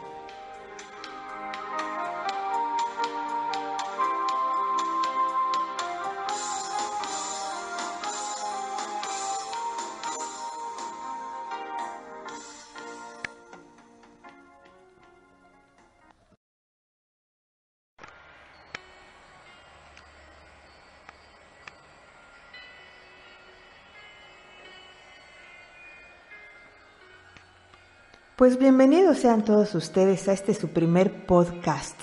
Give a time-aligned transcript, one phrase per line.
[28.36, 31.98] Pues bienvenidos sean todos ustedes a este su primer podcast.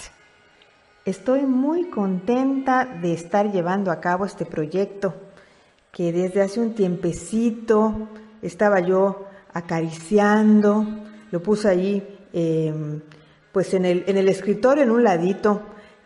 [1.06, 5.14] Estoy muy contenta de estar llevando a cabo este proyecto
[5.92, 8.10] que desde hace un tiempecito
[8.42, 10.88] estaba yo acariciando,
[11.30, 13.00] lo puse allí em,
[13.52, 15.62] pues en el, en el escritorio en un ladito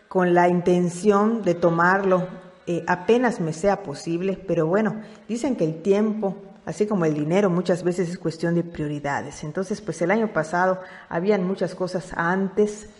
[0.08, 2.28] con la intención de tomarlo
[2.66, 6.36] eh, apenas me sea posible, pero bueno, dicen que el tiempo
[6.68, 9.42] así como el dinero muchas veces es cuestión de prioridades.
[9.42, 12.90] Entonces, pues el año pasado habían muchas cosas antes,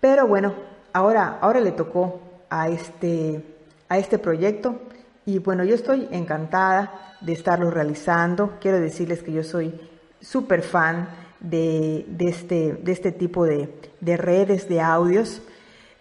[0.00, 0.54] pero bueno,
[0.92, 3.44] ahora, ahora le tocó a este,
[3.88, 4.82] a este proyecto
[5.26, 8.52] y bueno, yo estoy encantada de estarlo realizando.
[8.60, 9.80] Quiero decirles que yo soy
[10.20, 11.08] súper fan
[11.40, 15.42] de, este, de este tipo de, de redes de audios.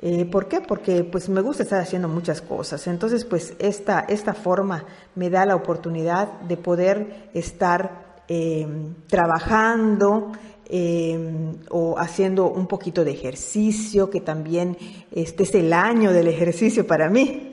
[0.02, 0.62] Eh, ¿Por qué?
[0.62, 2.88] Porque pues me gusta estar haciendo muchas cosas.
[2.88, 4.84] Entonces pues esta, esta forma
[5.16, 8.68] me da la oportunidad de poder estar eh,
[9.08, 10.32] trabajando
[10.66, 14.78] eh, o haciendo un poquito de ejercicio, que también
[15.12, 17.52] este es el año del ejercicio para mí.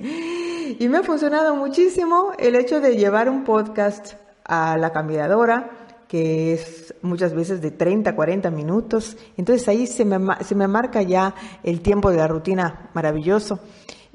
[0.78, 5.68] Y me ha funcionado muchísimo el hecho de llevar un podcast a la caminadora,
[6.08, 9.16] que es muchas veces de 30, 40 minutos.
[9.36, 13.60] Entonces ahí se me, se me marca ya el tiempo de la rutina maravilloso.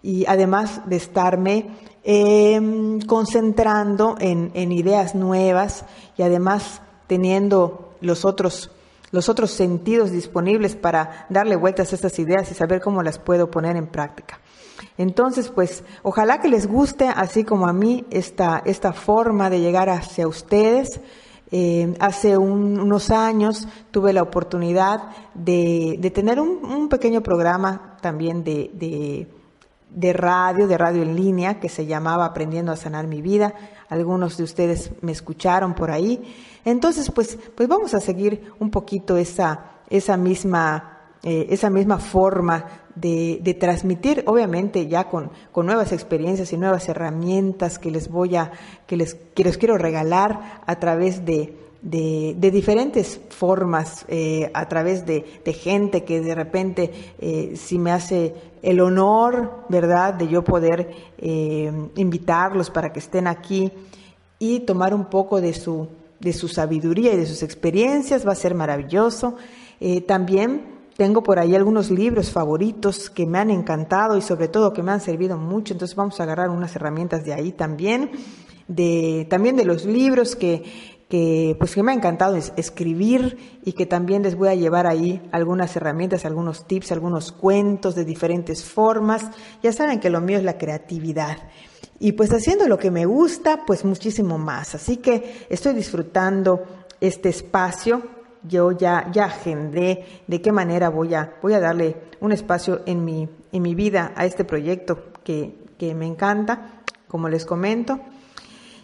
[0.02, 1.68] Y además de estarme
[2.04, 5.86] em, concentrando en, en, ideas nuevas
[6.18, 8.72] y además teniendo los otros,
[9.12, 13.50] los otros sentidos disponibles para darle vueltas a estas ideas y saber cómo las puedo
[13.50, 14.40] poner en práctica.
[14.98, 19.90] Entonces, pues, ojalá que les guste, así como a mí, esta, esta forma de llegar
[19.90, 21.00] hacia ustedes.
[21.56, 25.04] Eh, hace unos años tuve la oportunidad
[25.36, 28.72] de, tener un, pequeño programa también de,
[29.92, 33.54] de, radio, de radio en línea, que se llamaba Aprendiendo a Sanar Mi Vida.
[33.88, 36.24] Algunos de ustedes me escucharon por ahí.
[36.66, 40.93] Entonces, pues, pues vamos a seguir un poquito esa, esa misma
[41.26, 46.90] eh, esa misma forma de, de, transmitir, obviamente ya con, con, nuevas experiencias y nuevas
[46.90, 48.52] herramientas que les voy a,
[48.88, 54.68] que les, que les quiero regalar a través de, de, de diferentes formas, eh, a
[54.68, 60.28] través de, de, gente que de repente eh, si me hace el honor, ¿verdad?, de
[60.28, 61.14] yo poder
[61.96, 63.72] invitarlos para que estén aquí
[64.40, 65.88] y tomar un poco de su,
[66.20, 69.38] de su sabiduría y de sus experiencias, va a ser maravilloso.
[70.06, 74.84] También tengo por ahí algunos libros favoritos que me han encantado y sobre todo que
[74.84, 78.12] me han servido mucho, entonces vamos a agarrar unas herramientas de ahí también,
[78.68, 80.64] de, también de los libros que,
[81.10, 85.22] que, pues que me ha encantado escribir y que también les voy a llevar ahí
[85.32, 89.30] algunas herramientas, algunos tips, algunos cuentos de diferentes formas.
[89.62, 91.38] Ya saben que lo mío es la creatividad.
[92.00, 94.76] Y pues haciendo lo que me gusta, pues muchísimo más.
[94.76, 96.64] Así que estoy disfrutando
[97.00, 98.02] este espacio
[98.48, 103.06] yo ya, ya agendé de qué manera voy a, voy a darle un espacio en
[103.06, 108.00] mi, en mi vida a este proyecto que, que me encanta, como les comento.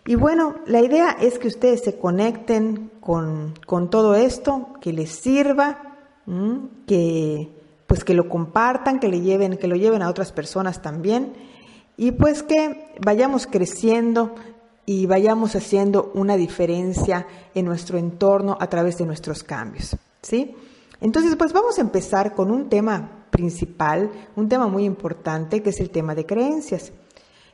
[0.05, 5.11] Y bueno, la idea es que ustedes se conecten con, con todo esto, que les
[5.11, 5.97] sirva,
[6.85, 7.49] que,
[7.87, 11.33] pues que lo compartan, que le lleven, que lo lleven a otras personas también
[11.99, 14.33] y pues que vayamos creciendo
[14.89, 20.55] y vayamos haciendo una diferencia en nuestro entorno a través de nuestros cambios, ¿sí?
[20.99, 25.79] Entonces, pues vamos a empezar con un tema principal, un tema muy importante, que es
[25.79, 26.91] el tema de creencias.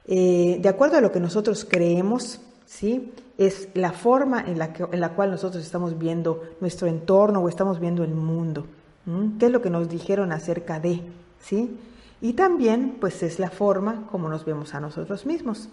[0.08, 3.12] Eh, de acuerdo a lo que nosotros creemos, ¿sí?
[3.38, 7.50] Es la forma en la, que, en la cual nosotros estamos viendo nuestro entorno o
[7.50, 8.66] estamos viendo el mundo.
[9.40, 11.02] ¿Qué es lo que nos dijeron acerca de?
[11.42, 11.78] ¿Sí?
[12.22, 15.70] Y también, pues, es la forma como nos vemos a nosotros mismos.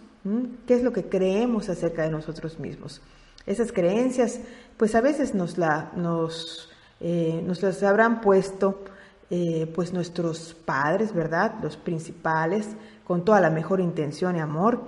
[0.66, 3.00] ¿Qué es lo que creemos acerca de nosotros mismos?
[3.44, 4.40] Esas creencias,
[4.76, 8.84] pues a veces nos, la, nos, eh, nos las habrán puesto
[9.30, 11.54] eh, pues nuestros padres, ¿verdad?
[11.60, 12.68] Los principales,
[13.04, 14.80] con toda la mejor intención y amor.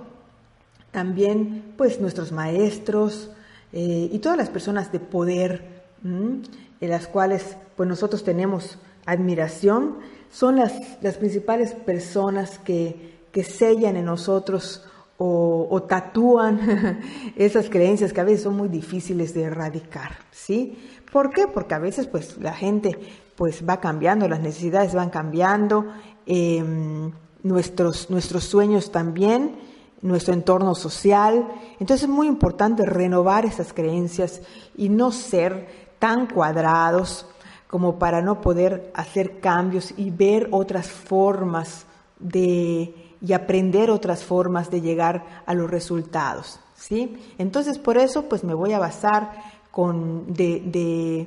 [0.91, 3.31] También pues nuestros maestros
[3.73, 6.43] eh, y todas las personas de poder en
[6.89, 9.97] las cuales pues nosotros tenemos admiración,
[10.31, 14.83] son las, las principales personas que, que sellan en nosotros
[15.17, 17.01] o, tatúan
[17.35, 20.77] esas creencias que a veces son muy difíciles de erradicar, ¿sí?
[21.11, 21.47] ¿Por qué?
[21.47, 22.97] Porque a veces pues la gente
[23.35, 25.85] pues va cambiando, las necesidades van cambiando,
[26.25, 27.11] em,
[27.43, 29.55] nuestros, nuestros sueños también,
[30.01, 31.47] nuestro entorno social.
[31.79, 34.41] Entonces es muy importante renovar esas creencias
[34.77, 35.67] y no ser
[35.99, 37.25] tan cuadrados
[37.67, 41.85] como para no poder hacer cambios y ver otras formas
[42.19, 47.17] de y aprender otras formas de llegar a los resultados, ¿sí?
[47.37, 49.31] Entonces por eso pues me voy a basar
[49.71, 51.25] con de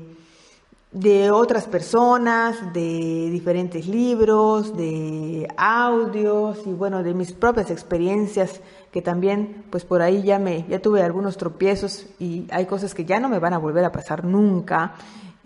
[0.93, 9.03] de otras personas, de diferentes libros, de audios y bueno, de mis propias experiencias que
[9.03, 13.21] también pues por ahí ya me ya tuve algunos tropiezos y hay cosas que ya
[13.21, 14.95] no me van a volver a pasar nunca.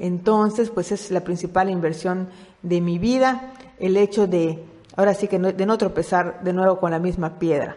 [0.03, 2.29] Entonces, pues es la principal inversión
[2.63, 4.65] de mi vida, el hecho de
[4.97, 7.77] ahora sí que de no tropezar de nuevo con la misma piedra.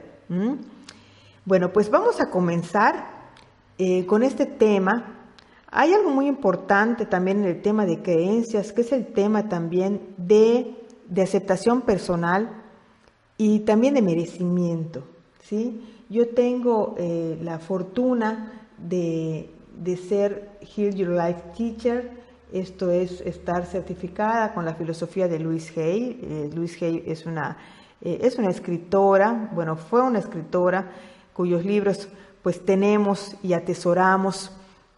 [1.46, 3.06] Bueno, pues vamos a comenzar
[3.78, 5.16] eh, con este tema
[5.78, 10.00] hay algo muy importante también en el tema de creencias, que es el tema también
[10.16, 10.74] de,
[11.22, 12.64] aceptación personal
[13.38, 15.04] y también de merecimiento.
[15.44, 15.82] ¿sí?
[16.10, 19.50] Yo tengo eh, la fortuna de,
[19.98, 22.12] ser Heal Your Life Teacher,
[22.54, 26.20] esto es estar certificada con la filosofía de Louise Hay.
[26.22, 27.58] Eh, Louise Hay es una,
[28.02, 30.92] eh, es una escritora, bueno, fue una escritora
[31.34, 32.08] cuyos libros
[32.42, 34.52] pues tenemos y atesoramos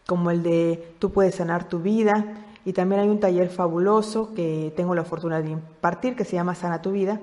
[0.06, 2.44] como el de Tú puedes sanar tu vida.
[2.64, 6.54] Y también hay un taller fabuloso que tengo la fortuna de impartir que se llama
[6.54, 7.20] Sana tu vida,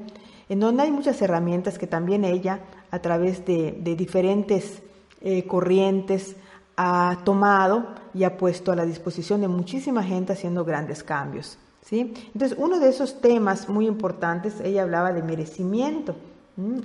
[0.50, 4.82] en donde hay muchas herramientas que también ella, a través de, diferentes
[5.22, 6.36] eh, corrientes,
[6.78, 11.58] ha tomado y ha puesto a la disposición de muchísima gente haciendo grandes cambios.
[11.82, 12.14] ¿sí?
[12.34, 16.16] Entonces, uno de esos temas muy importantes, ella hablaba de merecimiento.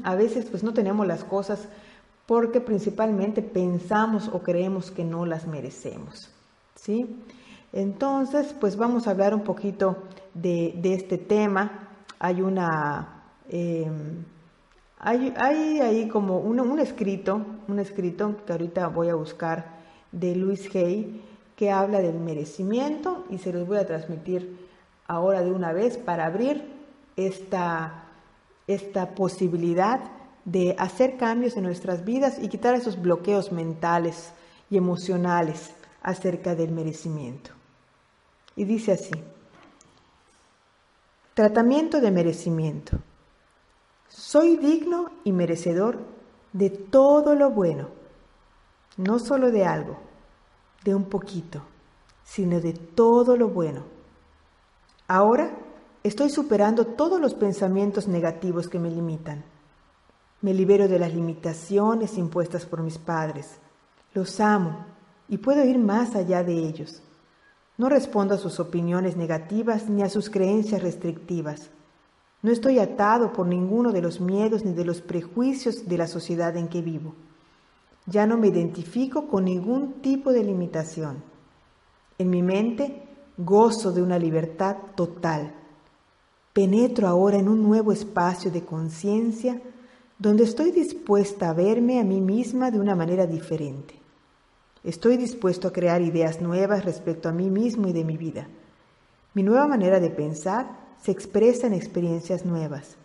[0.03, 1.69] A veces pues no tenemos las cosas
[2.27, 6.31] porque principalmente pensamos o creemos que no las merecemos.
[6.75, 7.17] ¿sí?
[7.73, 9.97] Entonces, pues vamos a hablar un poquito
[10.35, 11.89] de, este tema.
[12.19, 13.23] Hay una...
[13.49, 14.25] Em,
[15.03, 15.33] hay,
[15.81, 19.80] ahí como un, escrito, un escrito que ahorita voy a buscar
[20.13, 21.23] de Luis Hay,
[21.57, 24.69] que habla del merecimiento y se los voy a transmitir
[25.07, 26.65] ahora de una vez para abrir
[27.17, 28.05] esta,
[28.67, 30.01] esta posibilidad
[30.45, 34.33] de hacer cambios en nuestras vidas y quitar esos bloqueos mentales
[34.71, 37.51] y emocionales acerca del merecimiento.
[38.57, 39.13] Y dice así,
[41.35, 42.99] tratamiento de merecimiento.
[44.09, 45.99] Soy digno y merecedor
[46.53, 47.89] de todo lo bueno,
[49.01, 49.97] no solo de algo,
[50.85, 51.63] de un poquito,
[52.25, 53.83] sino de todo lo bueno.
[55.09, 55.51] Ahora
[56.03, 59.45] estoy superando todos los pensamientos negativos que me limitan
[60.43, 63.59] me libero de las limitaciones impuestas por mis padres.
[64.15, 64.87] Los amo
[65.29, 67.03] y puedo ir más allá de ellos.
[67.77, 71.71] No respondo a sus opiniones negativas ni a sus creencias restrictivas.
[72.43, 76.57] No estoy atado por ninguno de los miedos ni de los prejuicios de la sociedad
[76.57, 77.15] en que vivo.
[78.11, 81.23] Ya no me identifico con ningún tipo de limitación.
[82.19, 83.03] En mi mente
[83.37, 85.55] gozo de una libertad total.
[86.53, 89.63] Penetro ahora en un nuevo espacio de conciencia
[90.19, 93.95] donde estoy dispuesta a verme a mí misma de una manera diferente.
[94.83, 98.49] Estoy dispuesto a crear ideas nuevas respecto a mí mismo y de mi vida.
[99.35, 100.67] Mi nueva manera de pensar
[101.01, 102.97] se expresa en experiencias nuevas.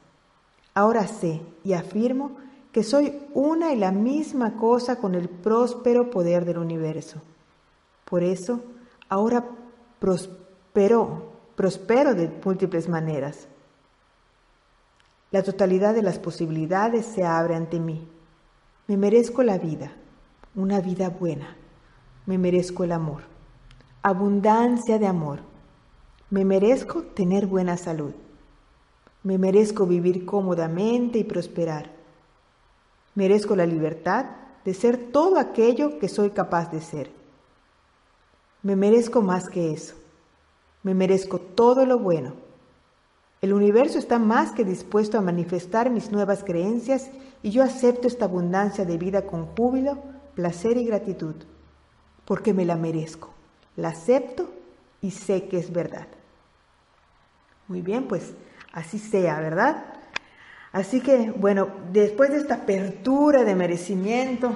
[0.73, 2.37] Ahora sé y afirmo
[2.75, 7.21] que soy una y la misma cosa con el próspero poder del universo.
[8.03, 8.65] Por eso,
[9.07, 9.45] ahora
[9.97, 13.47] prospero prospero de múltiples maneras.
[15.31, 18.05] La totalidad de las posibilidades se abre ante mí.
[18.87, 19.93] Me merezco la vida,
[20.53, 21.55] una vida buena.
[22.25, 23.21] Me merezco el amor,
[24.01, 25.39] abundancia de amor.
[26.29, 28.11] Me merezco tener buena salud.
[29.23, 31.94] Me merezco vivir cómodamente y prosperar.
[33.15, 34.25] Merezco la libertad
[34.65, 37.11] de ser todo aquello que soy capaz de ser.
[38.61, 39.95] Me merezco más que eso.
[40.83, 42.33] Me merezco todo lo bueno.
[43.41, 47.11] El universo está más que dispuesto a manifestar mis nuevas creencias
[47.43, 49.99] y yo acepto esta abundancia de vida con júbilo,
[50.33, 51.35] placer y gratitud,
[52.25, 53.29] porque me la merezco.
[53.75, 54.49] La acepto
[55.01, 56.07] y sé que es verdad.
[57.67, 58.33] Muy bien, pues
[58.73, 59.94] así sea, ¿verdad?
[60.75, 64.51] Así que, bueno, después de esta apertura de merecimiento,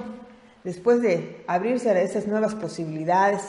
[0.62, 3.42] después de abrirse a esas nuevas posibilidades,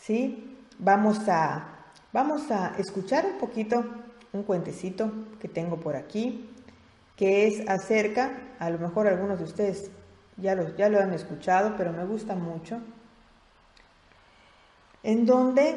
[0.00, 0.56] ¿sí?
[0.78, 1.74] Vamos a
[2.14, 3.84] Vamos a escuchar un poquito
[4.32, 6.48] un cuentecito que tengo por aquí,
[7.16, 8.30] que es acerca,
[8.60, 9.90] a lo mejor algunos de ustedes
[10.36, 12.78] ya lo, ya lo han escuchado, pero me gusta mucho,
[15.02, 15.74] en donde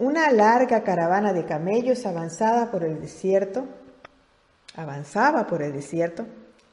[0.00, 3.64] una larga caravana de camellos avanzaba por el desierto,
[4.74, 6.26] avanzaba por el desierto,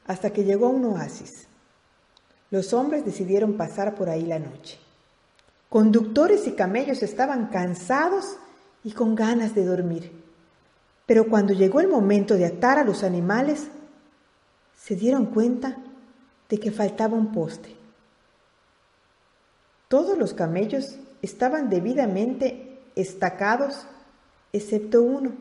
[0.06, 1.46] hasta que llegó a un oasis.
[2.50, 4.78] Los hombres decidieron pasar por ahí la noche.
[5.68, 8.38] Conductores y camellos estaban cansados
[8.82, 10.12] y con ganas de dormir.
[11.04, 13.68] Pero cuando llegó el momento de atar a los animales,
[14.76, 15.76] se dieron cuenta
[16.48, 17.76] de que faltaba un poste.
[19.88, 23.86] Todos los camellos estaban debidamente estacados,
[24.52, 25.32] excepto uno.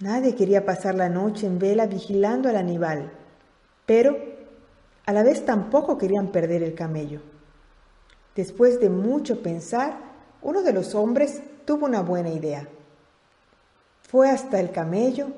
[0.00, 3.10] Nadie quería pasar la noche en vela vigilando al animal,
[3.84, 4.16] pero
[5.06, 7.20] a la vez tampoco querían perder el camello.
[8.36, 9.98] Después de mucho pensar,
[10.42, 12.68] uno de los hombres tuvo una buena idea.
[14.02, 15.28] Fue hasta el camello,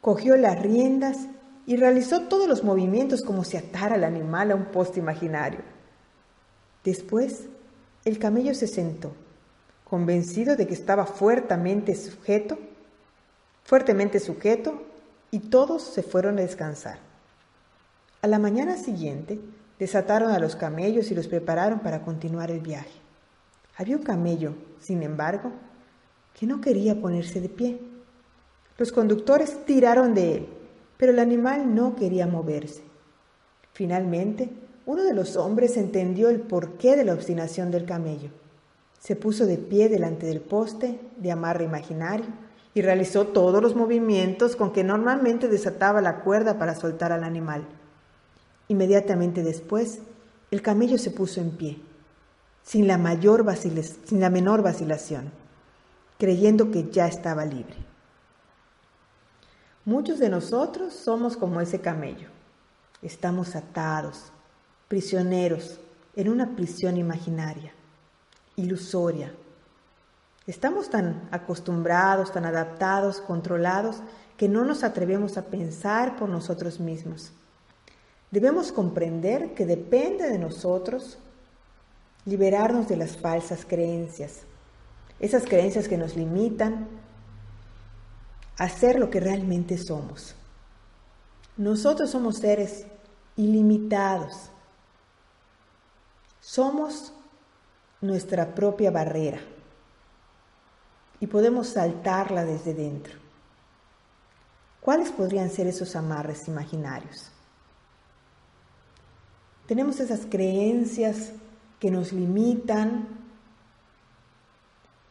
[0.00, 1.28] cogió las riendas
[1.64, 5.60] y realizó todos los movimientos como si atara al animal a un poste imaginario.
[6.82, 7.44] Después,
[8.04, 9.12] el camello se sentó,
[9.84, 12.58] convencido de que estaba fuertemente sujeto,
[13.64, 14.82] fuertemente sujeto,
[15.30, 16.98] y todos se fueron a descansar.
[18.20, 19.40] A la mañana siguiente,
[19.78, 23.00] desataron a los camellos y los prepararon para continuar el viaje.
[23.76, 25.50] Había un camello, sin embargo,
[26.38, 27.80] que no quería ponerse de pie.
[28.78, 30.48] Los conductores tiraron de él,
[30.98, 32.82] pero el animal no quería moverse.
[33.72, 34.50] Finalmente,
[34.84, 38.30] uno de los hombres entendió el porqué de la obstinación del camello.
[39.00, 42.26] Se puso de pie delante del poste de amarre imaginario
[42.74, 47.64] y realizó todos los movimientos con que normalmente desataba la cuerda para soltar al animal.
[48.68, 50.00] Inmediatamente después,
[50.50, 51.80] el camello se puso en pie
[52.62, 55.32] sin la, mayor sin la menor vacilación,
[56.18, 57.76] creyendo que ya estaba libre.
[59.84, 62.28] Muchos de nosotros somos como ese camello.
[63.02, 64.32] Estamos atados,
[64.86, 65.80] prisioneros,
[66.14, 67.72] en una prisión imaginaria,
[68.54, 69.34] ilusoria.
[70.46, 74.02] Estamos tan acostumbrados, tan adaptados, controlados,
[74.36, 77.32] que no nos atrevemos a pensar por nosotros mismos.
[78.32, 81.18] Debemos comprender que depende de nosotros
[82.24, 84.40] liberarnos de las falsas creencias,
[85.20, 86.88] esas creencias que nos limitan
[88.58, 90.34] a ser lo que realmente somos.
[91.56, 92.86] Nosotros somos seres
[93.36, 94.50] ilimitados.
[96.40, 97.12] Somos
[98.00, 99.40] nuestra propia barrera
[101.22, 103.14] y podemos saltarla desde dentro.
[104.80, 107.30] ¿Cuáles podrían ser esos amarres imaginarios?
[109.68, 111.30] Tenemos esas creencias
[111.78, 113.06] que nos limitan.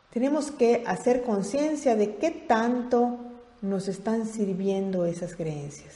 [0.09, 3.17] Tenemos que hacer conciencia de qué tanto
[3.61, 5.95] nos están sirviendo esas creencias.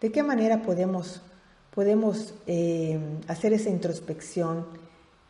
[0.00, 1.20] ¿De qué manera podemos,
[1.74, 4.68] podemos eh, hacer esa introspección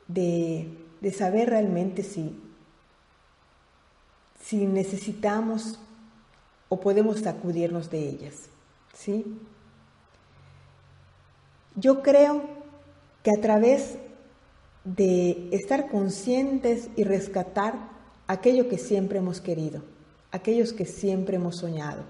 [0.06, 0.68] de,
[1.00, 2.42] de saber realmente si,
[4.46, 5.78] si necesitamos
[6.68, 8.48] o podemos sacudirnos de ellas?
[8.94, 9.24] ¿Sí?
[11.74, 12.42] Yo creo
[13.24, 13.98] que a través
[14.84, 17.74] de estar conscientes y rescatar
[18.28, 19.82] aquello que siempre hemos querido,
[20.30, 22.04] aquellos que siempre hemos soñado.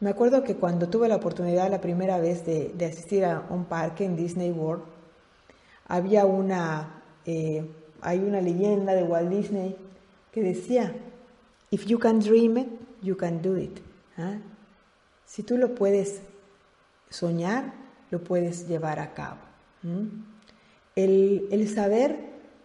[0.00, 4.04] Me acuerdo que cuando tuve la oportunidad la primera vez de, asistir a un parque
[4.04, 4.82] en Disney World,
[5.86, 7.64] había una, eh,
[8.00, 9.76] hay una leyenda de Walt Disney
[10.32, 10.92] que decía,
[11.76, 12.68] If you can dream it,
[13.02, 13.80] you can do it.
[14.16, 14.38] ¿ah?
[15.26, 16.22] Si tú lo puedes
[17.10, 17.74] soñar,
[18.10, 19.40] lo puedes llevar a cabo.
[20.94, 22.16] El, saber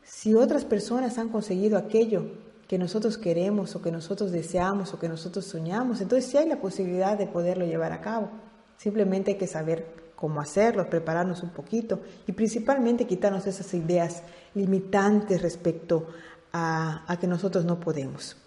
[0.01, 2.23] si otras personas han conseguido aquello
[2.69, 6.61] que nosotros queremos o que nosotros deseamos o que nosotros soñamos, entonces sí hay la
[6.61, 8.29] posibilidad de poderlo llevar a cabo.
[8.77, 15.41] Simplemente hay que saber cómo hacerlo, prepararnos un poquito y principalmente quitarnos esas ideas limitantes
[15.41, 16.07] respecto
[16.53, 18.37] a, que nosotros no podemos.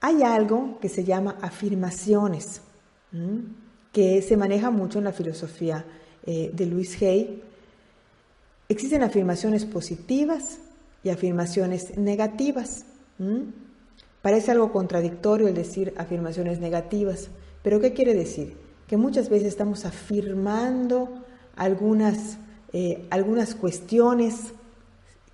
[0.00, 2.60] Hay algo que se llama afirmaciones,
[3.92, 5.84] que se maneja mucho en la filosofía
[6.26, 7.42] eh, de Luis Hay.
[8.68, 10.58] Existen afirmaciones positivas
[11.02, 12.84] y afirmaciones negativas.
[14.22, 17.28] Parece algo contradictorio el decir afirmaciones negativas,
[17.62, 18.56] pero ¿qué quiere decir?
[18.86, 21.24] Que muchas veces estamos afirmando
[21.54, 22.38] algunas,
[22.72, 24.52] eh, algunas cuestiones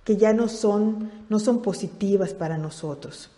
[0.03, 3.32] que ya no son, no son positivas para nosotros.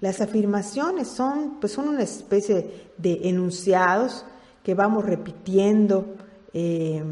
[0.00, 4.24] Las afirmaciones son, pues son una especie de enunciados
[4.62, 6.16] que vamos repitiendo
[6.52, 7.02] eh,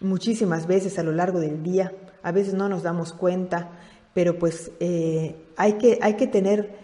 [0.00, 1.92] muchísimas veces a lo largo del día.
[2.22, 3.70] A veces no nos damos cuenta,
[4.12, 6.76] pero pues eh, hay, que, hay que tener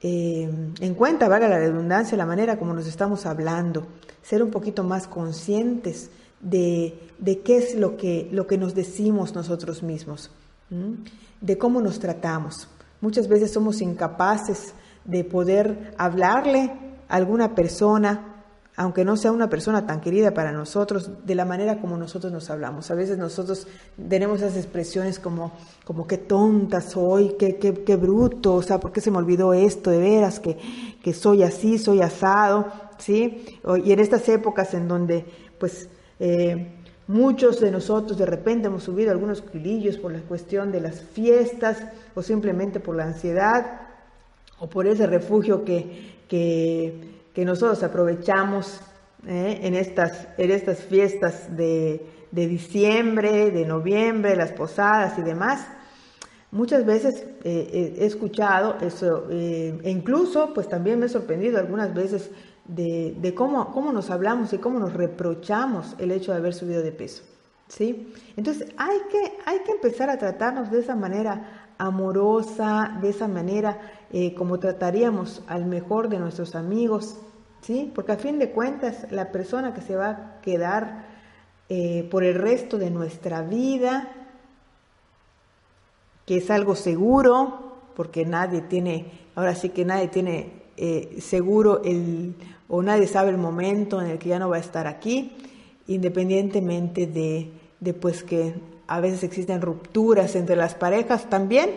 [0.00, 0.50] eh,
[0.80, 3.86] en cuenta, valga la redundancia, la manera como nos estamos hablando,
[4.22, 6.94] ser un poquito más conscientes de,
[7.44, 10.30] qué es lo que, lo que nos decimos nosotros mismos,
[11.40, 12.68] de cómo nos tratamos.
[13.04, 14.72] Muchas veces somos incapaces
[15.04, 16.72] de poder hablarle
[17.06, 18.30] a alguna persona
[18.76, 22.48] aunque no sea una persona tan querida para nosotros, de la manera como nosotros nos
[22.48, 22.90] hablamos.
[22.90, 23.68] A veces nosotros
[24.08, 25.52] tenemos esas expresiones como,
[25.84, 29.52] como qué tonta soy, qué, qué, qué bruto, o sea, ¿por qué se me olvidó
[29.52, 30.56] esto de veras, que,
[31.02, 32.66] que soy así, soy asado,
[32.98, 33.58] ¿sí?
[33.84, 35.26] Y en estas épocas en donde,
[35.60, 40.80] pues, eh, muchos de nosotros de repente hemos subido algunos kilillos por la cuestión de
[40.80, 41.82] las fiestas
[42.14, 43.82] o simplemente por la ansiedad
[44.58, 48.80] o por ese refugio que, que que nosotros aprovechamos
[49.26, 49.58] ¿eh?
[49.62, 55.66] en, estas, en estas fiestas de, diciembre, de noviembre, las posadas y demás.
[56.52, 61.92] Muchas veces eh, eh, he escuchado eso, e incluso pues también me he sorprendido algunas
[61.92, 62.30] veces
[62.66, 66.92] de, cómo, cómo, nos hablamos y cómo nos reprochamos el hecho de haber subido de
[66.92, 67.24] peso.
[67.68, 68.12] ¿sí?
[68.36, 73.80] Entonces hay que, hay que empezar a tratarnos de esa manera amorosa, de esa manera
[74.12, 77.18] eh, como trataríamos al mejor de nuestros amigos,
[77.62, 77.90] ¿sí?
[77.94, 81.06] Porque a fin de cuentas, la persona que se va a quedar
[81.68, 84.08] eh, por el resto de nuestra vida,
[86.26, 92.34] que es algo seguro, porque nadie tiene, ahora sí que nadie tiene eh, seguro el,
[92.68, 95.36] o nadie sabe el momento en el que ya no va a estar aquí,
[95.86, 98.54] independientemente de, de pues que
[98.86, 101.70] a veces existen rupturas entre las parejas también,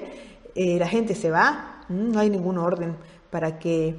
[0.56, 2.96] eh, la gente se va, no hay ningún orden
[3.30, 3.96] para que,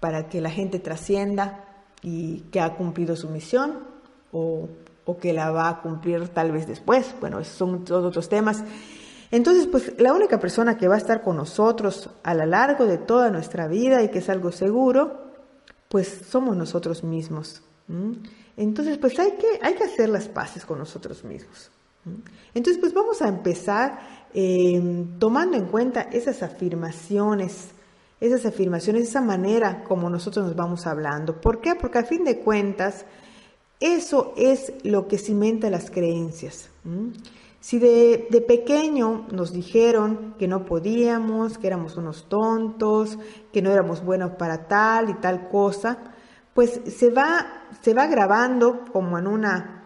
[0.00, 1.64] para que la gente trascienda
[2.02, 3.80] y que ha cumplido su misión
[4.32, 4.68] o,
[5.20, 7.14] que la va a cumplir tal vez después.
[7.20, 8.64] Bueno, esos son todos otros temas.
[9.30, 12.96] Entonces, pues la única persona que va a estar con nosotros a lo largo de
[12.96, 15.31] toda nuestra vida y que es algo seguro,
[15.92, 17.60] pues somos nosotros mismos.
[18.56, 21.70] Entonces, pues hay que, hay que hacer las paces con nosotros mismos.
[22.54, 24.00] Entonces, pues vamos a empezar
[24.32, 27.68] em, tomando en cuenta esas afirmaciones,
[28.20, 31.38] esas afirmaciones, esa manera como nosotros nos vamos hablando.
[31.38, 31.74] ¿Por qué?
[31.74, 33.04] Porque a fin de cuentas,
[33.78, 36.70] eso es lo que cimenta las creencias.
[37.62, 43.20] Si de, de, pequeño nos dijeron que no podíamos, que éramos unos tontos,
[43.52, 45.96] que no éramos buenos para tal y tal cosa,
[46.54, 47.46] pues se va,
[47.80, 49.78] se va grabando como en una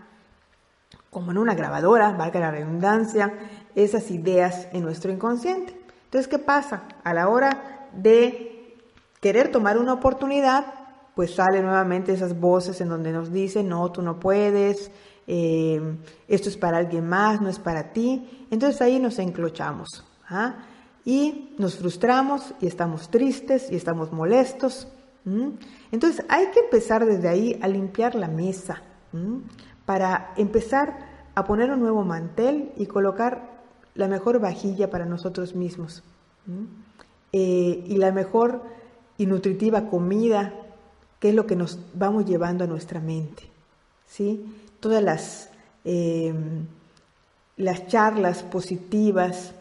[1.11, 3.33] como en una grabadora, valga la redundancia,
[3.75, 5.79] esas ideas en nuestro inconsciente.
[6.05, 6.89] Entonces, ¿qué pasa?
[7.05, 8.77] A la hora de
[9.21, 10.67] querer tomar una oportunidad,
[11.15, 14.91] pues salen nuevamente esas voces en donde nos dicen, no, tú no puedes,
[15.27, 15.81] eh,
[16.29, 18.47] esto es para alguien más, no es para ti.
[18.51, 20.57] Entonces ahí nos enclochamos ¿ah?
[21.05, 24.89] y nos frustramos y estamos tristes y estamos molestos.
[25.91, 28.81] Entonces hay que empezar desde ahí a limpiar la mesa
[29.85, 30.97] para empezar
[31.35, 33.57] a poner un nuevo mantel y colocar
[33.97, 36.05] la mejor vajilla para nosotros mismos
[37.33, 38.63] eh, y la mejor
[39.19, 40.55] y nutritiva comida,
[41.19, 43.51] que es lo que nos vamos llevando a nuestra mente.
[44.07, 44.45] ¿sí?
[44.87, 45.51] Todas las,
[45.83, 46.65] em,
[47.57, 49.53] las charlas positivas,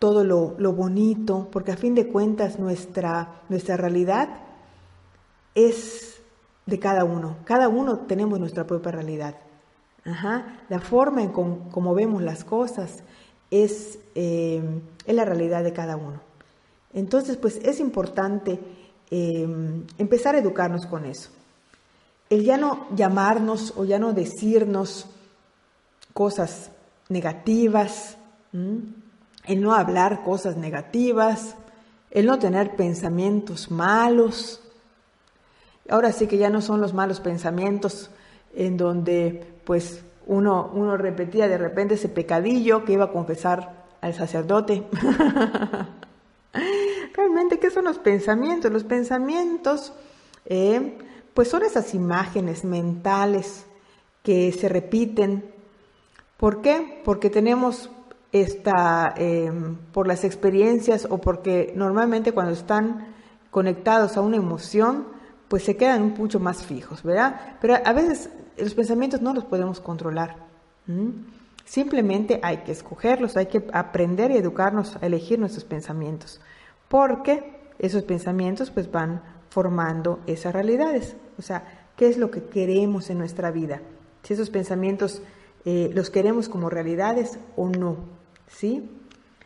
[0.00, 4.28] todo lo, lo, bonito, porque a fin de cuentas nuestra, nuestra realidad
[5.54, 6.20] es
[6.66, 7.36] de cada uno.
[7.44, 9.36] Cada uno tenemos nuestra propia realidad.
[10.68, 13.04] La forma en como vemos las cosas
[13.52, 14.60] es, eh,
[15.06, 16.20] es, la realidad de cada uno.
[16.92, 18.58] Entonces, pues es importante
[19.12, 19.46] eh,
[19.96, 21.30] empezar a educarnos con eso.
[22.28, 25.06] El ya no llamarnos o ya no decirnos
[26.12, 26.70] cosas
[27.08, 28.16] negativas,
[28.52, 31.54] el no hablar cosas negativas,
[32.10, 34.62] el no tener pensamientos malos.
[35.88, 38.10] Ahora sí que ya no son los malos pensamientos
[38.54, 44.14] en donde pues uno, uno repetía de repente ese pecadillo que iba a confesar al
[44.14, 44.84] sacerdote.
[47.14, 48.72] Realmente, ¿qué son los pensamientos?
[48.72, 49.92] Los pensamientos,
[50.44, 50.98] eh,
[51.36, 53.66] pues son esas imágenes mentales
[54.22, 55.44] que se repiten.
[56.38, 57.02] ¿Por qué?
[57.04, 57.90] Porque tenemos
[58.32, 59.52] esta, eh,
[59.92, 63.14] por las experiencias o porque normalmente cuando están
[63.50, 65.08] conectados a una emoción,
[65.48, 67.58] pues se quedan mucho más fijos, ¿verdad?
[67.60, 70.36] Pero a veces los pensamientos no los podemos controlar.
[71.66, 76.40] Simplemente hay que escogerlos, hay que aprender y educarnos a elegir nuestros pensamientos,
[76.88, 79.20] porque esos pensamientos pues van
[79.50, 81.14] formando esas realidades.
[81.38, 83.80] O sea, ¿qué es lo que queremos en nuestra vida?
[84.22, 85.22] Si esos pensamientos
[85.64, 87.96] eh, los queremos como realidades o no,
[88.48, 88.88] ¿sí?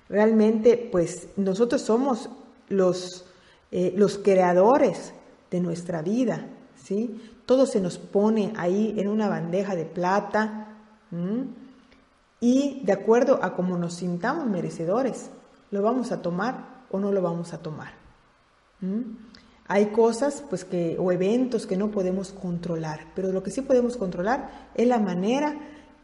[0.08, 2.28] Realmente pues nosotros somos
[2.68, 3.24] los,
[3.70, 5.14] eh, los creadores
[5.50, 7.20] de nuestra vida, ¿sí?
[7.46, 10.68] Todo se nos pone ahí en una bandeja de plata
[12.40, 15.30] y de acuerdo a cómo nos sintamos merecedores,
[15.70, 17.92] lo vamos a tomar o no lo vamos a tomar.
[19.72, 23.96] Hay cosas pues que o eventos que no podemos controlar, pero lo que sí podemos
[23.96, 25.54] controlar es la manera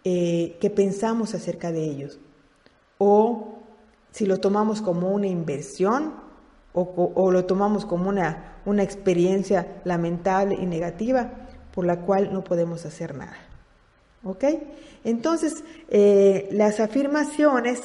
[0.05, 2.21] eh, que pensamos acerca de ellos.
[2.99, 3.59] O
[4.13, 6.15] si lo tomamos como una inversión
[6.75, 11.33] o, lo tomamos como una, una experiencia lamentable y negativa
[11.75, 13.37] por la cual no podemos hacer nada.
[14.23, 14.45] ¿Ok?
[15.03, 17.83] Entonces, eh, las afirmaciones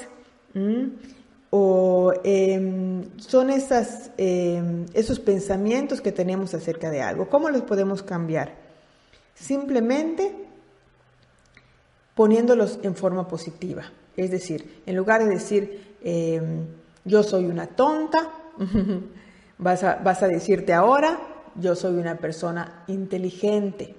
[1.52, 7.28] o, em, son em, esos pensamientos que tenemos acerca de algo.
[7.30, 8.56] ¿Cómo los podemos cambiar?
[9.36, 10.34] Simplemente
[12.16, 13.84] poniéndolos en forma positiva.
[14.16, 16.66] Es decir, en lugar de decir, em,
[17.04, 18.32] yo soy una tonta,
[19.58, 21.20] vas, a, vas, a, decirte ahora,
[21.56, 23.96] yo soy una persona inteligente.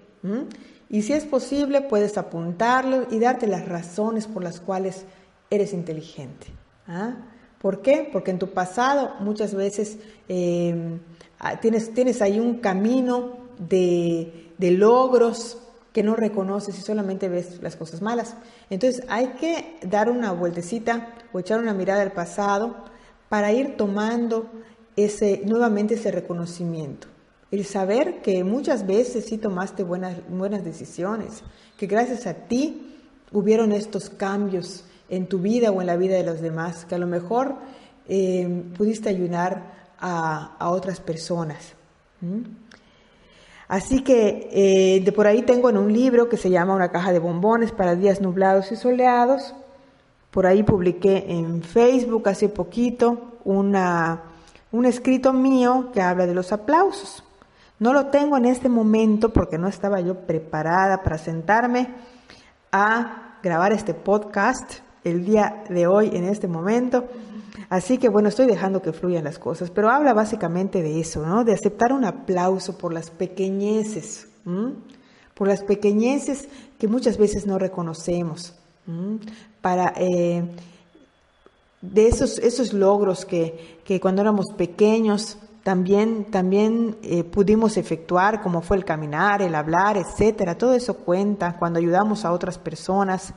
[0.88, 5.05] Y si es posible, puedes apuntarlo y darte las razones por las cuales
[5.51, 6.47] eres inteligente.
[6.87, 7.17] ¿ah?
[7.62, 8.09] ¿Por qué?
[8.12, 9.96] Porque en tu pasado muchas veces
[10.29, 10.98] em,
[11.38, 15.59] ah, tienes, tienes ahí un camino de, de logros
[15.92, 18.35] que no reconoces y solamente ves las cosas malas.
[18.68, 22.85] Entonces hay que dar una vueltecita o echar una mirada al pasado
[23.29, 24.51] para ir tomando
[24.96, 27.07] ese, nuevamente ese reconocimiento.
[27.53, 31.44] El saber que muchas veces sí tomaste buenas, buenas decisiones,
[31.77, 32.98] que gracias a ti
[33.31, 36.98] hubieron estos cambios en tu vida o en la vida de los demás, que a
[36.98, 37.57] lo mejor
[38.09, 41.75] eh, pudiste ayudar a, otras personas.
[43.68, 47.12] Así que eh, de por ahí tengo en un libro que se llama Una caja
[47.12, 49.55] de bombones para días nublados y soleados.
[50.31, 54.22] Por ahí publiqué en Facebook hace poquito una,
[54.72, 57.22] un escrito mío que habla de los aplausos.
[57.79, 61.88] No lo tengo en este momento porque no estaba yo preparada para sentarme
[62.72, 67.05] a grabar este podcast el día de hoy en este momento.
[67.69, 71.45] Así que bueno, estoy dejando que fluyan las cosas, pero habla básicamente de eso, ¿no?
[71.45, 74.29] De aceptar un aplauso por las pequeñeces,
[75.35, 78.55] por las pequeñeces que muchas veces no reconocemos,
[79.61, 80.45] para eh,
[81.81, 88.62] de esos, esos logros que, que cuando éramos pequeños también, también eh, pudimos efectuar, como
[88.62, 90.59] fue el caminar, el hablar, etcétera.
[90.59, 93.33] Todo eso cuenta cuando ayudamos a otras personas.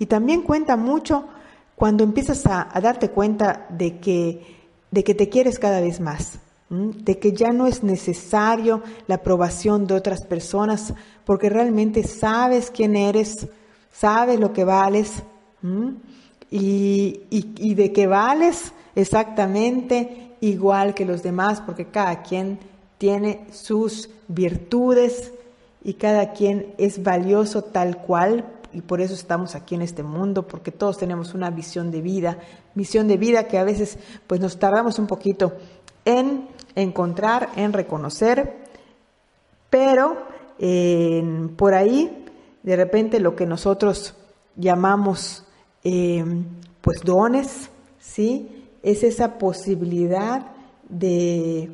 [0.00, 1.26] Y también cuenta mucho
[1.76, 4.56] cuando empiezas a, darte cuenta de que,
[4.90, 6.38] de que te quieres cada vez más,
[6.70, 10.94] de que ya no es necesario la aprobación de otras personas,
[11.26, 13.46] porque realmente sabes quién eres,
[13.92, 15.22] sabes lo que vales
[16.50, 22.58] y, y de que vales exactamente igual que los demás, porque cada quien
[22.96, 25.32] tiene sus virtudes
[25.84, 30.46] y cada quien es valioso tal cual y por eso estamos aquí en este mundo,
[30.46, 32.38] porque todos tenemos una visión de vida,
[32.74, 35.54] visión de vida que a veces pues nos tardamos un poquito
[36.04, 38.58] en encontrar, en reconocer,
[39.68, 40.28] pero
[41.56, 42.26] por ahí
[42.62, 44.14] de repente lo que nosotros
[44.56, 45.44] llamamos
[45.84, 46.24] eh,
[46.80, 48.66] pues dones, ¿sí?
[48.82, 50.46] es esa posibilidad
[50.88, 51.70] de,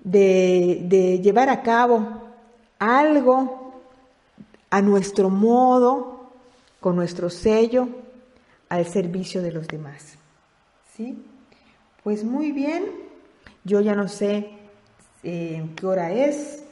[0.00, 2.06] de, llevar a cabo
[2.78, 3.63] algo
[4.74, 6.32] a nuestro modo,
[6.80, 7.86] con nuestro sello,
[8.68, 10.18] al servicio de los demás.
[10.96, 11.24] ¿Sí?
[12.02, 12.86] Pues muy bien,
[13.62, 14.50] yo ya no sé
[15.22, 16.64] eh, qué hora es,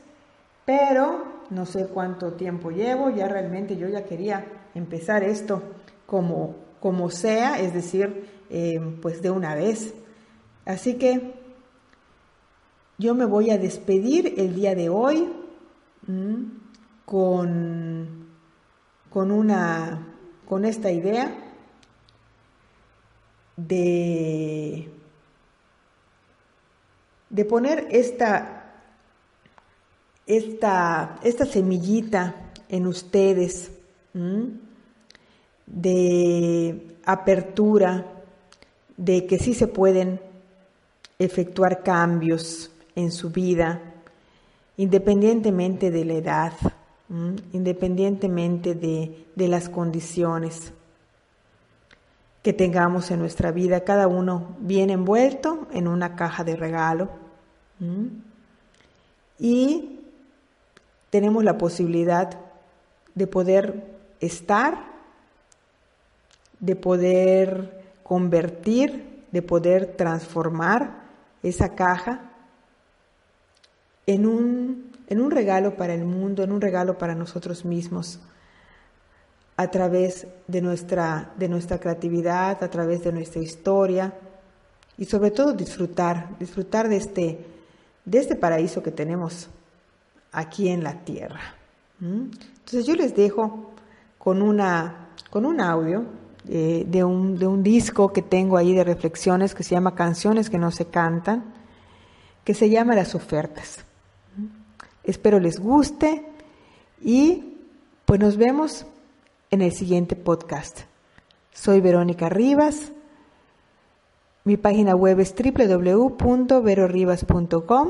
[0.65, 5.63] pero no sé cuánto tiempo llevo, ya realmente yo ya quería empezar esto
[6.05, 9.95] como como sea, es decir, eh, pues de una vez.
[10.65, 11.35] Así que
[12.99, 15.29] yo me voy a despedir el día de hoy
[17.13, 18.27] con,
[19.11, 20.15] con, una,
[20.49, 21.31] con esta idea
[23.55, 24.89] de,
[27.29, 28.77] de poner esta,
[30.27, 33.73] esta, esta semillita en ustedes
[35.67, 38.07] de apertura,
[38.97, 40.19] de que sí se pueden
[41.19, 43.83] efectuar cambios en su vida,
[44.79, 46.53] independientemente de la edad,
[47.53, 50.73] independientemente de, de, las condiciones
[52.43, 57.11] que tengamos en nuestra vida, cada uno bien envuelto en una caja de regalo.
[59.39, 60.01] Y
[61.11, 62.39] tenemos la posibilidad
[63.15, 63.85] de poder
[64.21, 64.79] estar,
[66.61, 71.03] de poder convertir, de poder transformar
[71.43, 72.32] esa caja
[74.07, 78.21] en un, en un regalo para el mundo, en un regalo para nosotros mismos,
[79.57, 84.15] a través de nuestra, de nuestra creatividad, a través de nuestra historia
[84.99, 87.47] y sobre todo disfrutar, disfrutar de este,
[88.05, 89.49] de este paraíso que tenemos
[90.33, 91.41] aquí en la tierra.
[92.01, 93.73] Entonces yo les dejo
[94.19, 96.05] con, una, con un audio
[96.49, 100.51] eh, de, un, de un disco que tengo ahí de reflexiones que se llama Canciones
[100.51, 101.45] que no se cantan,
[102.43, 103.85] que se llama Las ofertas.
[105.05, 106.25] Espero les guste
[107.01, 107.57] y
[108.05, 108.85] pues nos vemos
[109.51, 110.81] en el siguiente podcast.
[111.53, 112.93] Soy Verónica Rivas.
[114.45, 117.89] Mi página web es www.verorivas.com.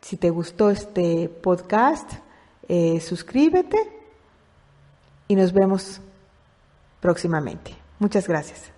[0.00, 2.14] Si te gustó este podcast,
[2.68, 3.78] eh, suscríbete
[5.28, 6.00] y nos vemos
[7.00, 7.76] próximamente.
[7.98, 8.73] Muchas gracias.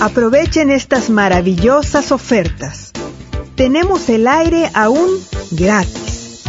[0.00, 2.90] Aprovechen estas maravillosas ofertas.
[3.54, 5.10] Tenemos el aire aún
[5.50, 6.40] gratis.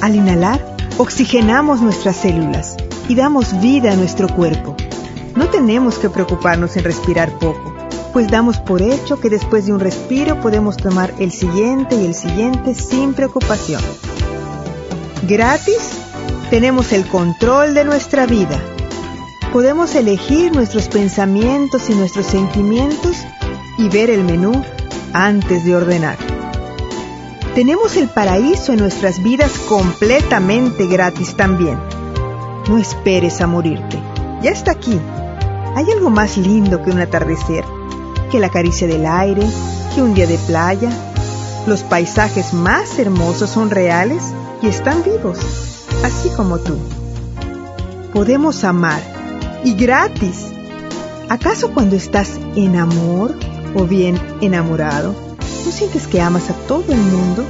[0.00, 0.64] Al inhalar,
[0.96, 4.78] oxigenamos nuestras células y damos vida a nuestro cuerpo.
[5.34, 7.74] No tenemos que preocuparnos en respirar poco,
[8.14, 12.14] pues damos por hecho que después de un respiro podemos tomar el siguiente y el
[12.14, 13.82] siguiente sin preocupación.
[15.28, 15.90] Gratis,
[16.48, 18.58] tenemos el control de nuestra vida
[19.52, 23.16] podemos elegir nuestros pensamientos y nuestros sentimientos
[23.78, 24.62] y ver el menú
[25.12, 26.16] antes de ordenar.
[27.54, 31.78] Tenemos el paraíso en nuestras vidas completamente gratis también.
[32.68, 33.98] No esperes a morirte.
[34.42, 35.00] Ya está aquí.
[35.74, 37.64] Hay algo más lindo que un atardecer,
[38.30, 39.46] que la caricia del aire,
[39.94, 40.90] que un día de playa.
[41.66, 44.22] Los paisajes más hermosos son reales
[44.62, 45.38] y están vivos,
[46.04, 46.76] así como tú.
[48.12, 49.15] Podemos amar
[49.66, 50.52] y gratis.
[51.28, 53.34] ¿Acaso cuando estás en amor
[53.74, 55.12] o bien enamorado,
[55.64, 57.44] no sientes que amas a todo el mundo?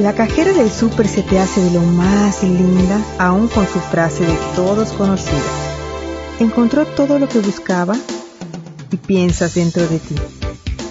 [0.00, 4.26] La cajera del súper se te hace de lo más linda, aún con su frase
[4.26, 5.38] de todos conocida.
[6.40, 7.94] Encontró todo lo que buscaba
[8.90, 10.16] y piensas dentro de ti.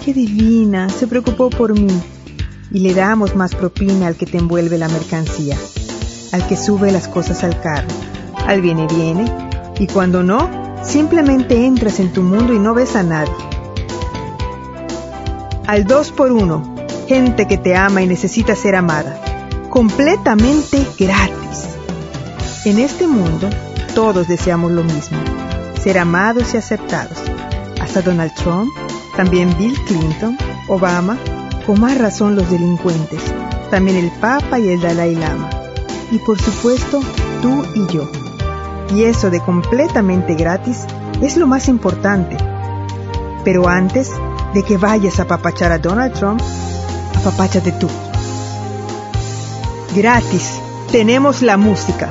[0.02, 0.88] ¡Qué divina!
[0.88, 2.00] Se preocupó por mí.
[2.72, 5.58] Y le damos más propina al que te envuelve la mercancía,
[6.32, 7.86] al que sube las cosas al carro,
[8.46, 9.26] al viene viene
[9.78, 10.48] y cuando no,
[10.82, 13.34] simplemente entras en tu mundo y no ves a nadie.
[15.66, 16.74] Al 2 por 1
[17.06, 19.20] gente que te ama y necesita ser amada,
[19.70, 21.68] completamente gratis.
[22.64, 23.50] En este mundo,
[23.94, 25.18] todos deseamos lo mismo,
[25.80, 27.18] ser amados y aceptados.
[27.80, 28.70] Hasta Donald Trump,
[29.16, 31.18] también Bill Clinton, Obama,
[31.66, 33.20] con más razón los delincuentes,
[33.70, 35.50] también el Papa y el Dalai Lama.
[36.10, 37.00] Y por supuesto,
[37.42, 38.23] tú y yo.
[38.90, 40.84] Y eso de completamente gratis
[41.22, 42.36] es lo más importante.
[43.44, 44.10] Pero antes
[44.52, 46.40] de que vayas a papachar a Donald Trump,
[47.16, 47.88] apapáchate tú.
[49.94, 52.10] Gratis, tenemos la música.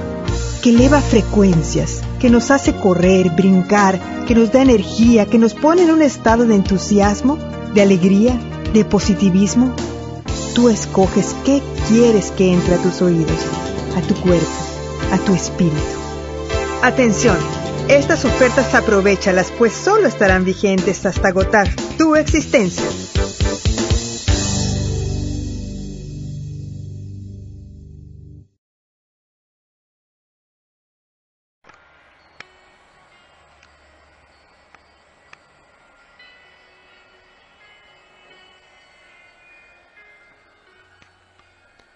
[0.64, 5.84] que eleva frecuencias, que nos hace correr, brincar, que nos da energía, que nos pone
[5.84, 7.38] en un estado de entusiasmo,
[7.74, 8.40] de alegría,
[8.74, 9.74] de positivismo.
[10.56, 13.40] Tú escoges qué quieres que entre a tus oídos,
[13.98, 14.48] a tu cuerpo,
[15.12, 16.03] a tu espíritu.
[16.84, 17.38] Atención,
[17.88, 22.84] estas ofertas aprovechalas pues solo estarán vigentes hasta agotar tu existencia.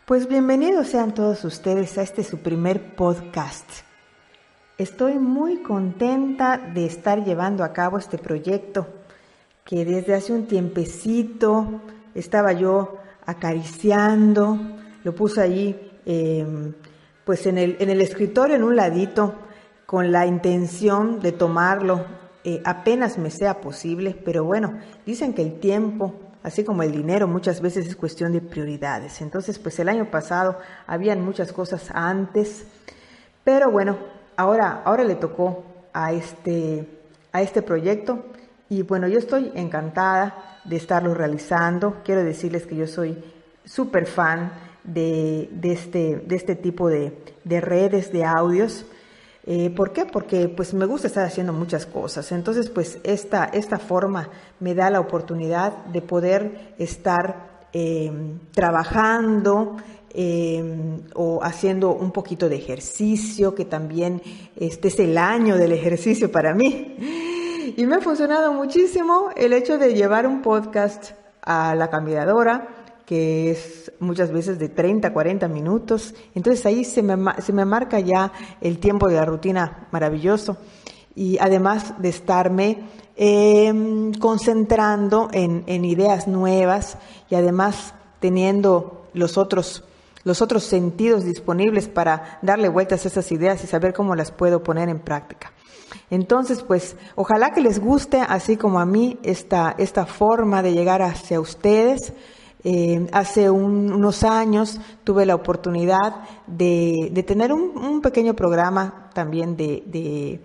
[0.06, 3.87] Pues bienvenidos sean todos ustedes a este su primer podcast.
[4.78, 8.86] Estoy muy contenta de estar llevando a cabo este proyecto
[9.66, 11.82] que desde hace un tiempecito
[12.14, 14.60] estaba yo acariciando,
[15.04, 16.74] lo puse allí em,
[17.26, 19.34] pues en el, en el escritorio en un ladito
[19.88, 22.06] con la intención de tomarlo
[22.44, 26.14] eh, apenas me sea posible, pero bueno, dicen que el tiempo
[26.44, 29.22] así como el dinero muchas veces es cuestión de prioridades.
[29.22, 32.68] Entonces, pues el año pasado habían muchas cosas antes,
[33.44, 33.98] pero bueno,
[34.38, 36.88] ahora, ahora le tocó a este,
[37.32, 38.24] a este proyecto
[38.70, 41.98] y bueno, yo estoy encantada de estarlo realizando.
[42.04, 43.24] Quiero decirles que yo soy
[43.66, 44.52] súper fan
[44.84, 48.86] de, de, este, de este tipo de, de redes, de audios.
[49.46, 50.06] Eh, ¿Por qué?
[50.06, 52.32] Porque pues me gusta estar haciendo muchas cosas.
[52.32, 58.12] Entonces pues esta, esta forma me da la oportunidad de poder estar eh,
[58.54, 59.78] trabajando
[60.20, 64.20] eh, o haciendo un poquito de ejercicio, que también
[64.56, 66.96] este es el año del ejercicio para mí.
[67.78, 71.12] Y me ha funcionado muchísimo el hecho de llevar un podcast
[71.44, 72.68] a la caminadora,
[73.06, 76.16] que es muchas veces de 30, 40 minutos.
[76.34, 80.58] Entonces ahí se me, se me marca ya el tiempo de la rutina maravilloso.
[81.14, 86.98] Y además de estarme em, concentrando en, en, ideas nuevas
[87.30, 89.84] y además teniendo los otros,
[90.28, 94.62] los otros sentidos disponibles para darle vueltas a esas ideas y saber cómo las puedo
[94.62, 95.54] poner en práctica.
[96.10, 101.02] Entonces, pues, ojalá que les guste, así como a mí, esta, esta forma de llegar
[101.02, 102.12] hacia ustedes.
[102.66, 110.42] Eh, hace unos años tuve la oportunidad de, tener un, pequeño programa también de,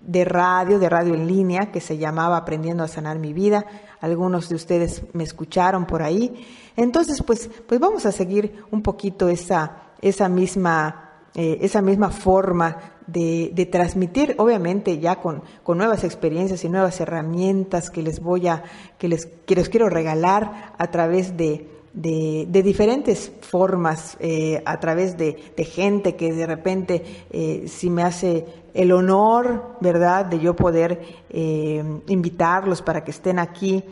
[0.00, 3.66] de, radio, de radio en línea, que se llamaba Aprendiendo a Sanar Mi Vida.
[4.00, 6.46] Algunos de ustedes me escucharon por ahí.
[6.76, 11.02] Entonces, pues, pues vamos a seguir un poquito esa, esa misma
[11.38, 16.98] eh, esa misma forma de, de, transmitir, obviamente ya con, con, nuevas experiencias y nuevas
[16.98, 18.64] herramientas que les voy a,
[18.96, 25.16] que les, que les quiero regalar a través de, de, diferentes formas, eh, a través
[25.16, 30.54] de, de, gente que de repente eh, si me hace el honor, ¿verdad?, de yo
[30.54, 33.82] poder eh, invitarlos para que estén aquí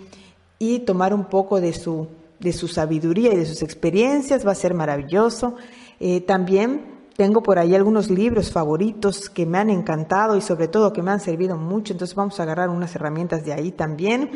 [0.59, 2.09] y tomar un poco de su,
[2.45, 5.57] de su sabiduría y de sus experiencias, va a ser maravilloso.
[5.99, 6.83] Eh, también
[7.17, 11.11] tengo por ahí algunos libros favoritos que me han encantado y sobre todo que me
[11.11, 14.31] han servido mucho, entonces vamos a agarrar unas herramientas de ahí también,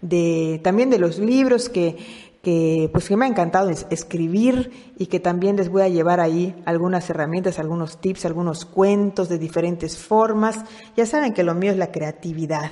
[0.00, 1.96] de, también de los libros que,
[2.42, 6.54] que, pues que me ha encantado escribir y que también les voy a llevar ahí
[6.64, 10.60] algunas herramientas, algunos tips, algunos cuentos de diferentes formas.
[10.96, 12.70] Ya saben que lo mío es la creatividad.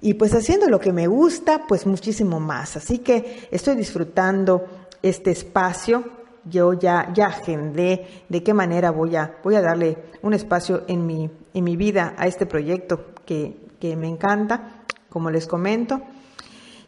[0.00, 2.76] Y pues haciendo lo que me gusta, pues muchísimo más.
[2.76, 4.64] Así que estoy disfrutando
[5.02, 6.04] este espacio
[6.48, 11.06] yo ya, ya agendé de qué manera voy a, voy a darle un espacio en
[11.06, 16.02] mi, en mi vida a este proyecto que, que me encanta, como les comento.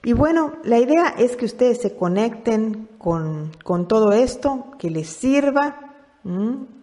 [0.04, 5.08] Y bueno, la idea es que ustedes se conecten con, con todo esto, que les
[5.08, 5.94] sirva,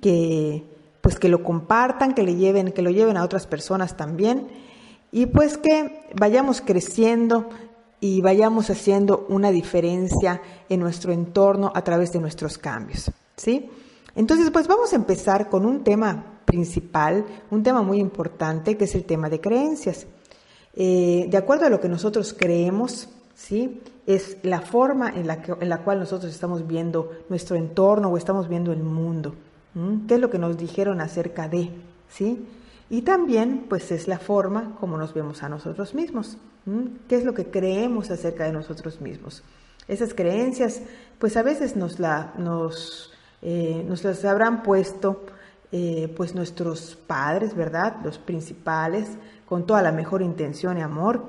[0.02, 0.64] que
[1.02, 4.48] pues que lo compartan, que le lleven, que lo lleven a otras personas también,
[5.12, 7.48] y pues que vayamos creciendo
[8.00, 13.70] y vayamos haciendo una diferencia en nuestro entorno a través de nuestros cambios, ¿sí?
[14.16, 18.96] Entonces, pues vamos a empezar con un tema principal, un tema muy importante, que es
[18.96, 20.08] el tema de creencias.
[20.76, 23.82] Eh, de acuerdo a lo que nosotros creemos, ¿sí?
[24.06, 28.18] Es la forma en la, que, en la cual nosotros estamos viendo nuestro entorno o
[28.18, 29.36] estamos viendo el mundo.
[30.08, 31.70] ¿Qué es lo que nos dijeron acerca de?
[32.10, 32.46] ¿Sí?
[32.90, 36.38] Y también, pues, es la forma como nos vemos a nosotros mismos.
[37.10, 39.44] ¿Qué es lo que creemos acerca de nosotros mismos?
[39.88, 40.82] Esas creencias,
[41.20, 43.12] pues a veces nos, la, nos,
[43.42, 45.26] eh, nos las habrán puesto
[45.72, 47.98] eh, pues nuestros padres, ¿verdad?
[48.04, 49.10] Los principales,
[49.48, 51.24] con toda la mejor intención y amor.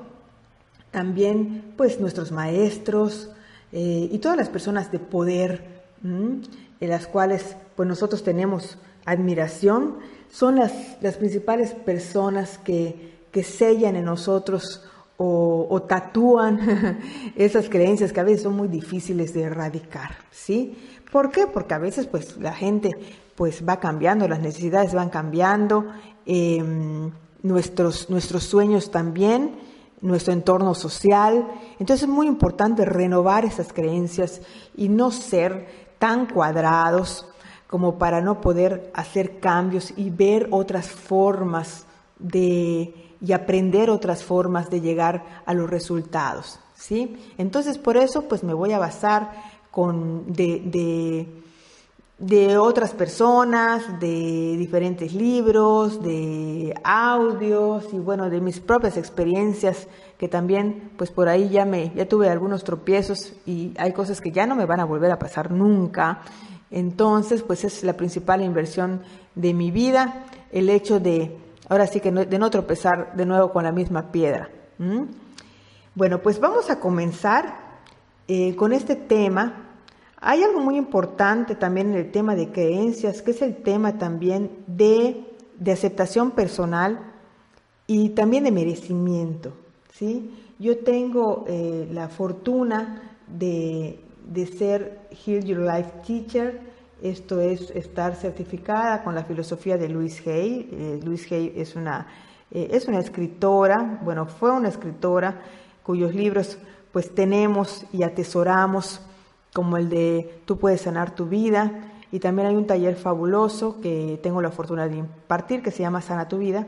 [0.90, 3.30] También pues nuestros maestros
[3.72, 6.42] eh, y todas las personas de poder, en
[6.80, 9.96] las cuales pues nosotros tenemos admiración
[10.30, 14.84] son las, las principales personas que, que sellan en nosotros
[15.18, 17.00] o, tatúan
[17.36, 20.76] esas creencias que a veces son muy difíciles de erradicar, ¿sí?
[21.10, 21.46] ¿Por qué?
[21.46, 22.90] Porque a veces pues la gente
[23.34, 25.86] pues va cambiando, las necesidades van cambiando,
[26.26, 27.10] em,
[27.42, 29.56] nuestros, nuestros sueños también,
[30.00, 31.46] nuestro entorno social.
[31.78, 34.40] Entonces es muy importante renovar esas creencias
[34.76, 37.26] y no ser tan cuadrados
[37.66, 41.84] como para no poder hacer cambios y ver otras formas
[42.18, 47.16] de y aprender otras formas de llegar a los resultados, ¿sí?
[47.38, 49.30] Entonces, por eso, pues me voy a basar
[49.70, 51.42] con de, de,
[52.58, 59.86] otras personas, de diferentes libros, de audios y bueno, de mis propias experiencias
[60.16, 64.32] que también pues por ahí ya me ya tuve algunos tropiezos y hay cosas que
[64.32, 66.22] ya no me van a volver a pasar nunca.
[66.70, 69.02] Entonces, pues es la principal inversión
[69.34, 71.36] de mi vida, el hecho de
[71.68, 74.48] Ahora sí que de no tropezar de nuevo con la misma piedra.
[75.94, 77.58] Bueno, pues vamos a comenzar
[78.28, 79.65] eh, con este tema.
[80.28, 84.64] Hay algo muy importante también en el tema de creencias, que es el tema también
[84.66, 85.24] de,
[85.70, 87.14] aceptación personal
[87.86, 89.52] y también de merecimiento.
[89.92, 90.34] ¿sí?
[90.58, 96.60] Yo tengo eh, la fortuna de, de ser Heal Your Life Teacher
[97.02, 100.68] esto es estar certificada con la filosofía de Louise Hay.
[100.72, 102.06] Eh, Louise Hay es una,
[102.50, 105.42] eh, es una escritora, bueno, fue una escritora
[105.82, 106.58] cuyos libros
[106.92, 109.05] pues tenemos y atesoramos,
[109.56, 111.72] como el de Tú puedes sanar tu vida.
[112.12, 116.02] Y también hay un taller fabuloso que tengo la fortuna de impartir que se llama
[116.02, 116.66] Sana tu vida,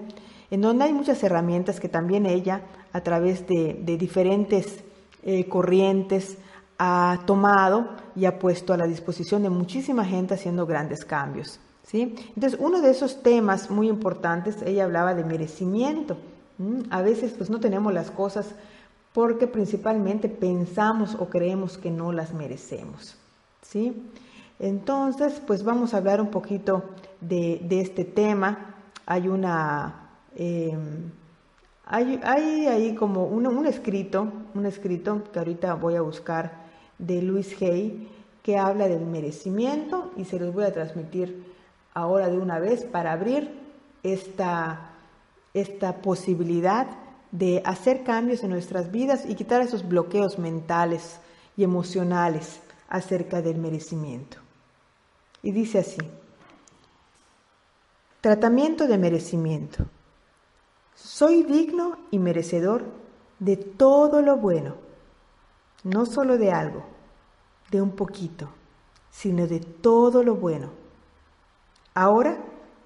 [0.50, 2.62] en donde hay muchas herramientas que también ella,
[2.94, 4.82] a través de, diferentes
[5.22, 6.38] eh, corrientes,
[6.78, 11.60] ha tomado y ha puesto a la disposición de muchísima gente haciendo grandes cambios.
[11.82, 12.16] ¿sí?
[12.34, 16.16] Entonces, uno de esos temas muy importantes, ella hablaba de merecimiento.
[16.90, 18.46] A veces pues no tenemos las cosas
[19.18, 23.16] porque principalmente pensamos o creemos que no las merecemos.
[23.62, 24.00] ¿sí?
[24.60, 26.84] Entonces, pues vamos a hablar un poquito
[27.20, 28.76] de, este tema.
[29.06, 30.10] Hay una...
[30.36, 31.10] Em,
[31.84, 32.20] hay,
[32.68, 36.52] ahí como un, un, escrito, un escrito que ahorita voy a buscar
[36.96, 38.08] de Luis Hay
[38.44, 41.44] que habla del merecimiento y se los voy a transmitir
[41.92, 43.50] ahora de una vez para abrir
[44.04, 44.92] esta,
[45.54, 46.86] esta posibilidad
[47.30, 51.20] de hacer cambios en nuestras vidas y quitar esos bloqueos mentales
[51.56, 54.38] y emocionales acerca del merecimiento.
[55.42, 55.98] Y dice así,
[58.20, 59.86] tratamiento de merecimiento.
[60.94, 62.84] Soy digno y merecedor
[63.38, 64.88] de todo lo bueno
[65.84, 66.84] no solo de algo,
[67.70, 68.48] de un poquito,
[69.10, 70.70] sino de todo lo bueno.
[71.94, 72.38] Ahora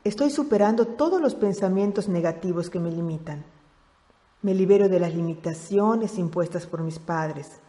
[0.05, 3.45] estoy superando todos los pensamientos negativos que me limitan.
[4.43, 7.61] Me libero de las limitaciones impuestas por mis padres.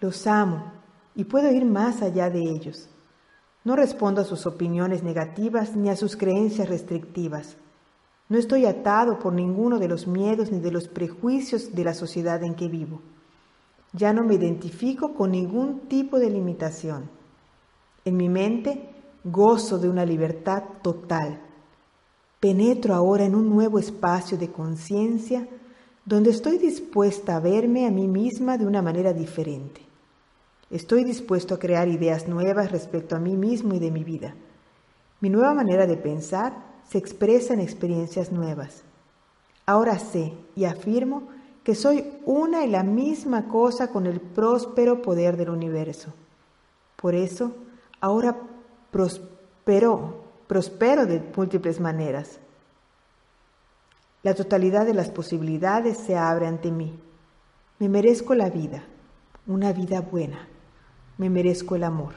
[0.00, 0.72] Los amo
[1.14, 2.90] y puedo ir más allá de ellos.
[3.64, 7.56] No respondo a sus opiniones negativas ni a sus creencias restrictivas.
[8.28, 12.42] No estoy atado por ninguno de los miedos ni de los prejuicios de la sociedad
[12.44, 13.00] en que vivo.
[13.94, 17.10] Ya no me identifico con ningún tipo de limitación.
[18.04, 18.90] En mi mente
[19.24, 21.40] gozo de una libertad total.
[22.38, 25.48] Penetro ahora en un nuevo espacio de conciencia
[26.08, 29.82] donde estoy dispuesta a verme a mí misma de una manera diferente.
[30.70, 34.34] Estoy dispuesto a crear ideas nuevas respecto a mí mismo y de mi vida.
[35.20, 36.54] Mi nueva manera de pensar
[36.88, 38.84] se expresa en experiencias nuevas.
[39.66, 41.28] Ahora sé y afirmo
[41.62, 46.14] que soy una y la misma cosa con el próspero poder del universo.
[46.96, 47.52] Por eso,
[48.00, 48.34] ahora
[48.90, 52.40] prospero, prospero de múltiples maneras.
[54.22, 56.98] La totalidad de las posibilidades se abre ante mí.
[57.78, 58.84] Me merezco la vida,
[59.46, 60.48] una vida buena.
[61.18, 62.14] Me merezco el amor,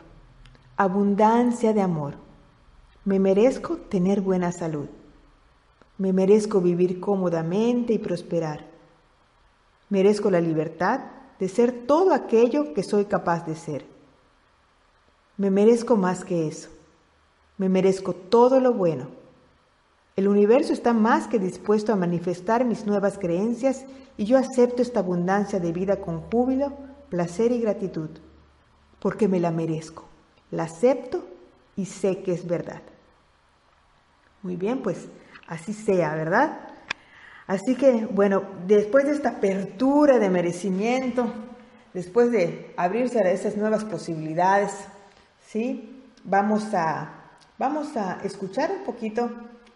[0.77, 2.15] abundancia de amor.
[3.05, 4.87] Me merezco tener buena salud.
[5.99, 8.65] Me merezco vivir cómodamente y prosperar.
[9.89, 11.01] Merezco la libertad
[11.39, 13.85] de ser todo aquello que soy capaz de ser.
[15.37, 16.69] Me merezco más que eso.
[17.57, 19.20] Me merezco todo lo bueno.
[20.15, 23.85] El universo está más que dispuesto a manifestar mis nuevas creencias
[24.17, 26.73] y yo acepto esta abundancia de vida con júbilo,
[27.09, 28.09] placer y gratitud,
[28.99, 30.05] porque me la merezco.
[30.51, 31.25] La acepto
[31.77, 32.81] y sé que es verdad.
[34.43, 35.07] Muy bien, pues
[35.47, 36.59] así sea, ¿verdad?
[37.47, 41.31] Así que, bueno, después de esta apertura de merecimiento,
[41.93, 44.71] después de abrirse a esas nuevas posibilidades,
[45.47, 46.03] ¿sí?
[46.23, 47.21] Vamos a,
[47.61, 49.29] Vamos a escuchar un poquito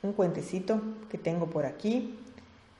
[0.05, 2.19] un cuentecito que tengo por aquí,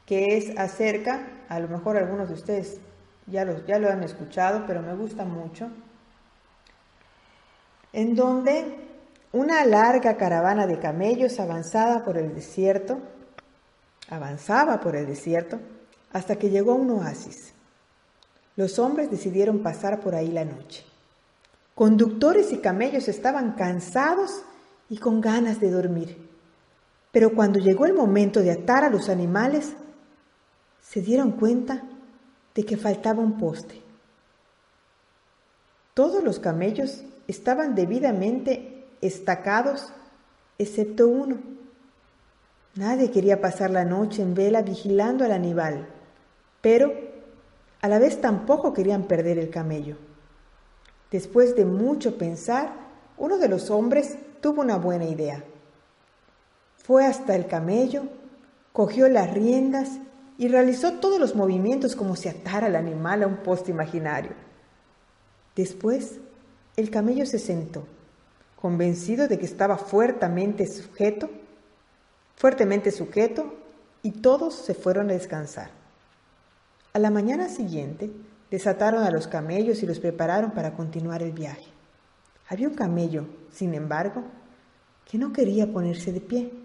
[0.05, 2.79] que es acerca, a lo mejor algunos de ustedes
[3.27, 5.69] ya lo, ya lo han escuchado, pero me gusta mucho,
[7.91, 8.75] en donde
[9.31, 12.99] una larga caravana de camellos avanzaba por el desierto,
[14.09, 15.59] avanzaba por el desierto,
[16.13, 17.53] hasta que llegó a un oasis.
[18.55, 20.85] Los hombres decidieron pasar por ahí la noche.
[21.73, 24.43] Conductores y camellos estaban cansados
[24.89, 26.24] y con ganas de dormir.
[27.15, 29.73] Pero cuando llegó el momento de atar a los animales,
[30.81, 31.81] se dieron cuenta
[32.53, 33.81] de que faltaba un poste.
[35.93, 39.93] Todos los camellos estaban debidamente estacados,
[40.57, 41.37] excepto uno.
[42.75, 45.87] Nadie quería pasar la noche en vela vigilando al animal,
[46.59, 46.91] pero
[47.79, 49.95] a la vez tampoco querían perder el camello.
[51.11, 52.73] Después de mucho pensar,
[53.17, 55.45] uno de los hombres tuvo una buena idea.
[56.85, 58.03] Fue hasta el camello,
[58.71, 59.97] cogió las riendas
[60.37, 64.33] y realizó todos los movimientos como si atara al animal a un poste imaginario.
[65.55, 66.19] Después,
[66.75, 67.87] el camello se sentó,
[68.61, 71.31] convencido de que estaba fuertemente sujeto,
[72.35, 73.55] fuertemente sujeto,
[74.03, 75.71] y todos se fueron a descansar.
[76.93, 78.11] A la mañana siguiente,
[78.51, 81.65] desataron a los camellos y los prepararon para continuar el viaje.
[82.47, 84.23] Había un camello, sin embargo,
[85.09, 86.64] que no quería ponerse de pie.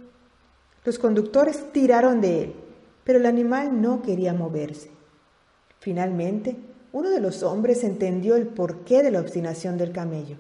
[0.85, 2.55] Los conductores tiraron de él,
[3.05, 4.91] pero el animal no quería moverse.
[5.79, 6.57] Finalmente,
[6.93, 10.37] uno de los hombres entendió el porqué de la obstinación del camello.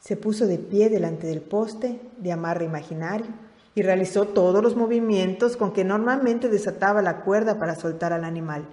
[0.00, 3.26] Se puso de pie delante del poste de amarre imaginario
[3.74, 8.66] y realizó todos los movimientos con que normalmente desataba la cuerda para soltar al animal.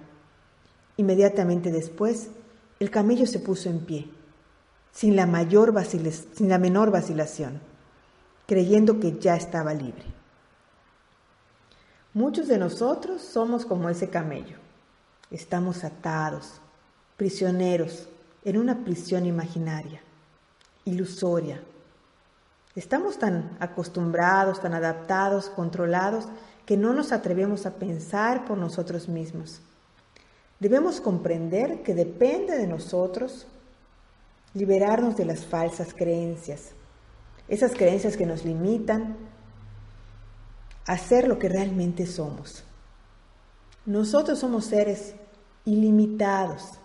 [0.96, 2.28] Inmediatamente después,
[2.78, 4.08] el camello se puso en pie,
[4.92, 7.60] sin la, mayor sin la menor vacilación,
[8.46, 10.21] creyendo que ya estaba libre.
[12.14, 14.56] Muchos de nosotros somos como ese camello.
[15.30, 16.60] Estamos atados,
[17.16, 18.06] prisioneros,
[18.44, 20.02] en una prisión imaginaria,
[20.84, 21.62] ilusoria.
[22.76, 26.26] Estamos tan acostumbrados, tan adaptados, controlados,
[26.66, 29.62] que no nos atrevemos a pensar por nosotros mismos.
[30.60, 33.46] Debemos comprender que depende de nosotros
[34.52, 36.72] liberarnos de las falsas creencias,
[37.48, 39.16] esas creencias que nos limitan,
[40.86, 42.64] Hacer lo que realmente somos.
[43.86, 45.14] Nosotros somos seres
[45.64, 46.78] ilimitados.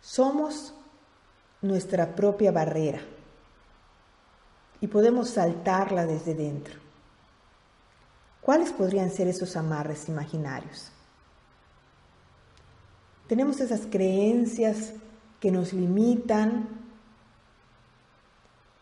[0.00, 0.74] Somos
[1.62, 3.00] nuestra propia barrera
[4.80, 6.74] y podemos saltarla desde dentro.
[8.42, 10.90] ¿Cuáles podrían ser esos amarres imaginarios?
[13.26, 14.92] Tenemos esas creencias
[15.40, 16.68] que nos limitan.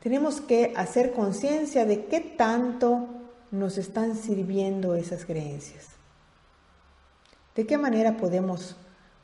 [0.00, 3.21] Tenemos que hacer conciencia de qué tanto
[3.52, 5.86] nos están sirviendo esas creencias?
[7.54, 8.76] ¿De qué manera podemos,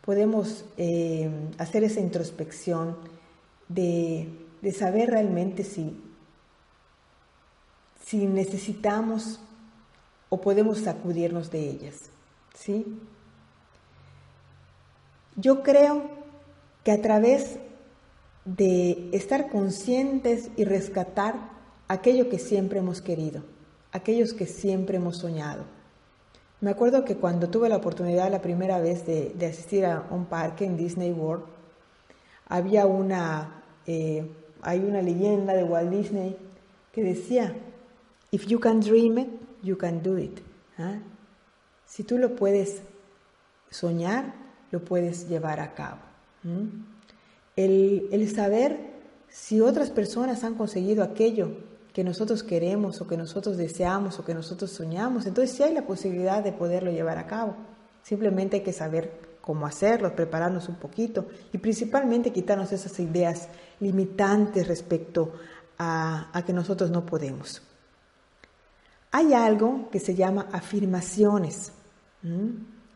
[0.02, 2.96] podemos eh, hacer esa introspección
[3.68, 4.28] de,
[4.60, 5.98] de saber realmente si,
[8.04, 9.40] si necesitamos
[10.28, 11.96] o podemos sacudirnos de ellas?
[12.54, 12.84] ¿Sí?
[15.36, 16.10] Yo creo
[16.84, 17.58] que a través
[18.44, 21.50] de estar conscientes y rescatar
[21.86, 23.42] aquello que siempre hemos querido,
[23.92, 25.64] aquellos que siempre hemos soñado.
[26.60, 30.64] Me acuerdo que cuando tuve la oportunidad la primera vez de, asistir a un parque
[30.64, 31.44] en Disney World,
[32.48, 34.28] había una, eh,
[34.62, 36.36] hay una leyenda de Walt Disney
[36.92, 37.54] que decía,
[38.30, 39.28] If you can dream it,
[39.62, 40.40] you can do it.
[40.78, 40.98] ¿ah?
[41.86, 42.82] Si tú lo puedes
[43.70, 44.34] soñar,
[44.70, 45.98] lo puedes llevar a cabo.
[47.56, 48.78] El, el saber
[49.28, 51.50] si otras personas han conseguido aquello
[51.92, 55.26] que nosotros queremos o que nosotros deseamos o que nosotros soñamos.
[55.26, 57.56] Entonces sí hay la posibilidad de poderlo llevar a cabo.
[58.02, 63.48] Simplemente hay que saber cómo hacerlo, prepararnos un poquito y principalmente quitarnos esas ideas
[63.80, 65.32] limitantes respecto
[65.78, 67.62] a, que nosotros no podemos.
[69.10, 71.72] Hay algo que se llama afirmaciones,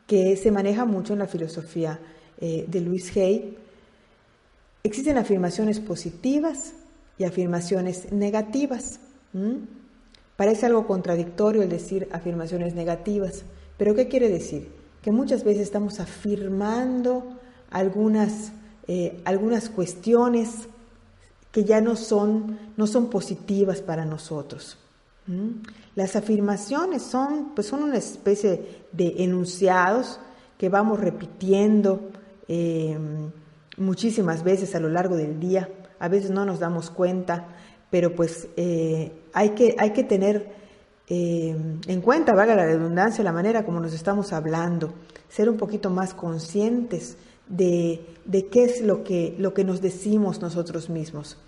[0.07, 1.99] que se maneja mucho en la filosofía
[2.39, 3.57] eh, de Luis Hay.
[4.83, 6.75] Existen afirmaciones positivas
[7.19, 9.01] y afirmaciones negativas.
[10.37, 13.45] Parece algo contradictorio el decir afirmaciones negativas,
[13.77, 14.69] pero ¿qué quiere decir?
[15.03, 17.39] Que muchas veces estamos afirmando
[17.71, 18.53] algunas,
[18.89, 20.69] eh, algunas cuestiones
[21.51, 24.79] que ya no son, no son positivas para nosotros.
[25.95, 30.19] Las afirmaciones son, pues son una especie de enunciados
[30.59, 32.11] que vamos repitiendo
[32.49, 32.99] eh,
[33.77, 35.69] muchísimas veces a lo largo del día
[36.03, 37.47] a veces no nos damos cuenta,
[37.89, 40.53] pero pues eh, hay, que, hay que tener
[41.07, 44.95] eh, en cuenta, valga la redundancia, la manera como nos estamos hablando,
[45.29, 48.05] ser un poquito más conscientes de,
[48.51, 51.39] qué es lo que, lo que nos decimos nosotros mismos,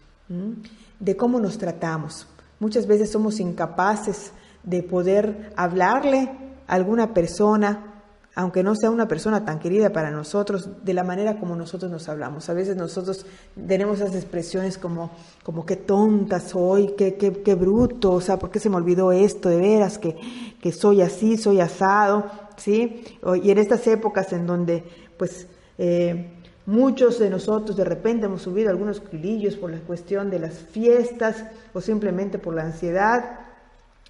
[1.01, 2.29] de cómo nos tratamos.
[2.61, 4.31] Muchas veces somos incapaces
[4.63, 6.31] de poder hablarle
[6.69, 7.94] a alguna persona
[8.37, 12.09] aunque no sea una persona tan querida para nosotros, de la manera como nosotros nos
[12.09, 12.49] hablamos.
[12.49, 13.25] A veces nosotros
[13.67, 15.13] tenemos esas expresiones como,
[15.45, 19.13] como qué tonta soy, qué, qué, qué bruto, o sea, ¿por qué se me olvidó
[19.13, 20.17] esto de veras, que,
[20.61, 22.25] que soy así, soy asado,
[22.57, 23.05] ¿sí?
[23.43, 24.83] Y en estas épocas en donde,
[25.17, 25.47] pues,
[25.79, 26.33] eh,
[26.67, 31.45] muchos de nosotros de repente hemos subido algunos kilillos por la cuestión de las fiestas
[31.73, 33.41] o simplemente por la ansiedad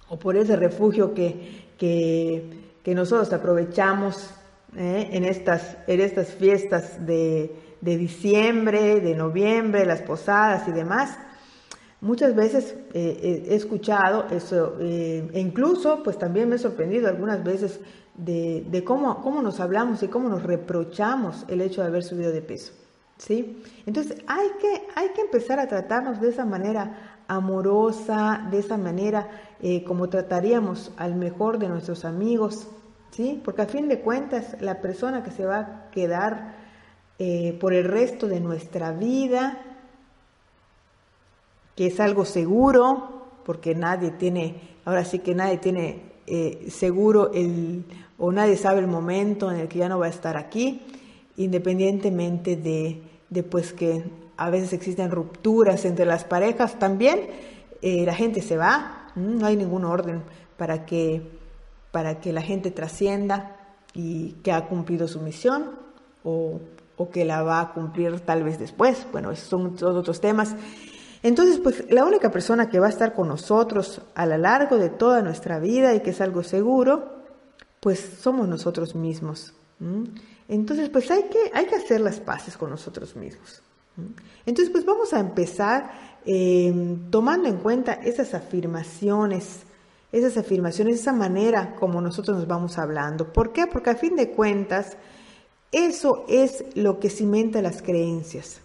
[0.09, 4.29] o por ese refugio que, que que nosotros aprovechamos
[4.77, 5.09] ¿eh?
[5.11, 11.17] en, estas, en estas fiestas de, diciembre, de noviembre, las posadas y demás.
[11.99, 17.43] Muchas veces eh, he escuchado eso, eh, e incluso pues también me he sorprendido algunas
[17.43, 17.79] veces
[18.13, 22.43] de, cómo, cómo nos hablamos y cómo nos reprochamos el hecho de haber subido de
[22.43, 22.71] peso.
[23.17, 23.63] ¿sí?
[23.87, 29.27] Entonces hay que, hay que empezar a tratarnos de esa manera amorosa, de esa manera
[29.87, 32.67] como trataríamos al mejor de nuestros amigos,
[33.15, 33.41] ¿sí?
[33.43, 36.55] Porque a fin de cuentas, la persona que se va a quedar
[37.17, 39.61] eh, por el resto de nuestra vida,
[41.75, 47.85] que es algo seguro, porque nadie tiene, ahora sí que nadie tiene eh, seguro el,
[48.17, 50.81] o nadie sabe el momento en el que ya no va a estar aquí,
[51.37, 54.03] independientemente de, de pues que
[54.35, 57.27] a veces existen rupturas entre las parejas también,
[57.81, 60.23] eh, la gente se va, no hay ningún orden
[60.57, 61.44] para que
[61.95, 63.55] para que la gente trascienda
[63.93, 65.79] y que ha cumplido su misión
[66.25, 66.59] o,
[67.13, 69.07] que la va a cumplir tal vez después.
[69.13, 70.57] Bueno, esos son todos otros temas.
[71.23, 74.89] Entonces, pues la única persona que va a estar con nosotros a lo largo de
[74.89, 77.23] toda nuestra vida y que es algo seguro,
[77.79, 79.53] pues somos nosotros mismos.
[80.49, 83.61] Entonces, pues hay que, hay que hacer las paces con nosotros mismos.
[84.45, 85.91] Entonces, pues vamos a empezar
[86.25, 89.61] eh, tomando en cuenta esas afirmaciones
[90.15, 93.33] esas afirmaciones, esa manera como nosotros nos vamos hablando.
[93.33, 93.67] ¿Por qué?
[93.67, 94.97] Porque a fin de cuentas,
[95.73, 98.61] eso es lo que cimenta las creencias.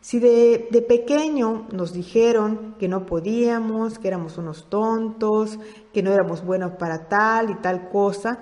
[0.00, 5.58] Si de, de, pequeño nos dijeron que no podíamos, que éramos unos tontos,
[5.92, 8.38] que no éramos buenos para tal y tal cosa,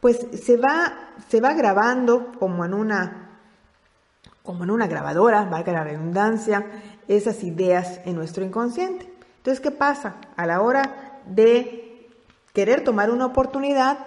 [0.00, 3.38] pues se va, se va grabando como en una,
[4.42, 6.66] como en una grabadora, valga la redundancia,
[7.06, 9.12] esas ideas en nuestro inconsciente.
[9.36, 10.16] Entonces, ¿qué pasa?
[10.36, 12.08] A la hora de
[12.52, 13.98] querer tomar una oportunidad,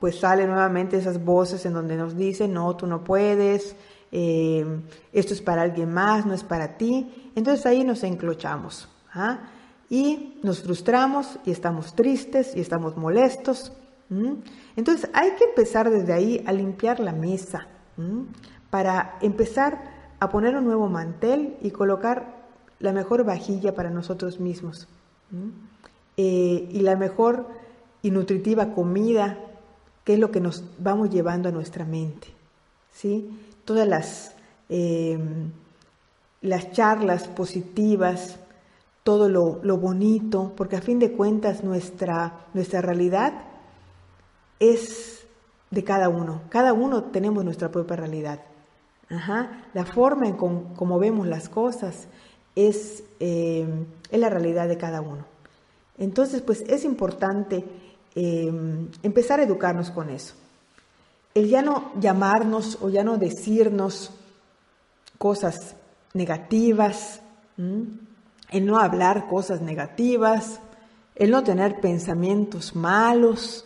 [0.00, 3.76] pues salen nuevamente esas voces en donde nos dicen, no, tú no puedes,
[4.10, 4.64] eh,
[5.12, 7.32] esto es para alguien más, no es para ti.
[7.34, 9.40] Entonces ahí nos enclochamos ¿ah?
[9.88, 13.72] y nos frustramos y estamos tristes y estamos molestos.
[14.76, 17.66] Entonces hay que empezar desde ahí a limpiar la mesa
[18.68, 19.82] para empezar
[20.20, 22.42] a poner un nuevo mantel y colocar
[22.78, 24.86] la mejor vajilla para nosotros mismos.
[26.16, 27.46] Eh, y la mejor
[28.02, 29.38] y nutritiva comida,
[30.04, 32.28] que es lo que nos vamos llevando a nuestra mente.
[32.92, 33.38] ¿sí?
[33.64, 34.34] Todas las,
[34.68, 35.18] eh,
[36.40, 38.38] las charlas positivas,
[39.02, 43.32] todo lo, lo, bonito, porque a fin de cuentas nuestra, nuestra realidad
[44.58, 45.24] es
[45.70, 46.42] de cada uno.
[46.50, 48.40] Cada uno tenemos nuestra propia realidad.
[49.74, 52.08] La forma en como vemos las cosas
[52.54, 53.66] es, eh,
[54.10, 55.26] es la realidad de cada uno.
[55.98, 57.64] Entonces, pues es importante
[58.14, 60.34] em, empezar a educarnos con eso.
[61.34, 64.10] El ya no llamarnos o ya no decirnos
[65.18, 65.76] cosas
[66.14, 67.20] negativas,
[67.56, 70.60] el no hablar cosas negativas,
[71.14, 73.64] el no tener pensamientos malos.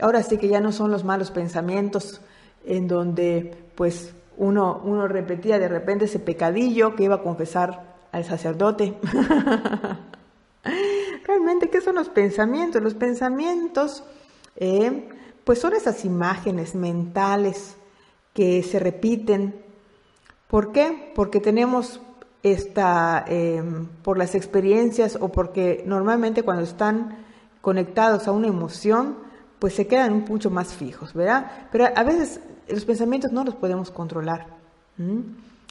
[0.00, 2.20] Ahora sí que ya no son los malos pensamientos
[2.64, 8.24] en donde pues uno, uno repetía de repente ese pecadillo que iba a confesar al
[8.24, 8.94] sacerdote.
[11.28, 12.82] Realmente, ¿qué son los pensamientos?
[12.82, 14.02] Los pensamientos,
[14.56, 15.08] eh,
[15.44, 17.76] pues son esas imágenes mentales
[18.32, 19.54] que se repiten.
[20.48, 21.12] ¿Por qué?
[21.14, 22.00] Porque tenemos
[22.42, 23.62] esta, eh,
[24.02, 27.18] por las experiencias o porque normalmente cuando están
[27.60, 29.18] conectados a una emoción,
[29.58, 31.68] pues se quedan mucho más fijos, ¿verdad?
[31.72, 34.46] Pero a veces los pensamientos no los podemos controlar.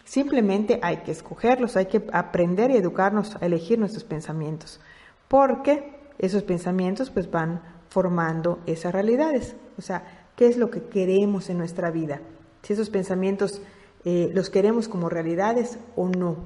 [0.06, 4.80] Simplemente hay que escogerlos, hay que aprender y educarnos a elegir nuestros pensamientos
[5.28, 9.56] porque esos pensamientos pues van formando esas realidades.
[9.78, 12.22] O sea, ¿qué es lo que queremos en nuestra vida?
[12.64, 13.62] Si esos pensamientos
[14.06, 16.38] eh, los queremos como realidades o no,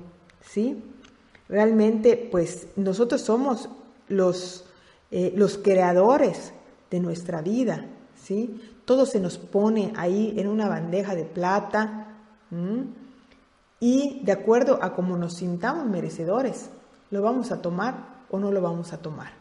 [0.41, 0.83] ¿sí?
[1.47, 3.69] Realmente, pues nosotros somos
[4.07, 4.65] los,
[5.11, 6.53] eh, los creadores
[6.89, 8.61] de nuestra vida, ¿sí?
[8.85, 12.07] Todo se nos pone ahí en una bandeja de plata
[13.79, 16.69] y de acuerdo a cómo nos sintamos merecedores,
[17.09, 19.33] lo vamos a tomar o no lo vamos a tomar.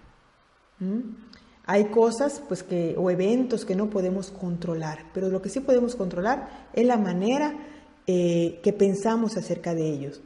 [1.67, 5.95] Hay cosas pues que o eventos que no podemos controlar, pero lo que sí podemos
[5.95, 7.55] controlar es la manera
[8.07, 10.21] eh, que pensamos acerca de ellos.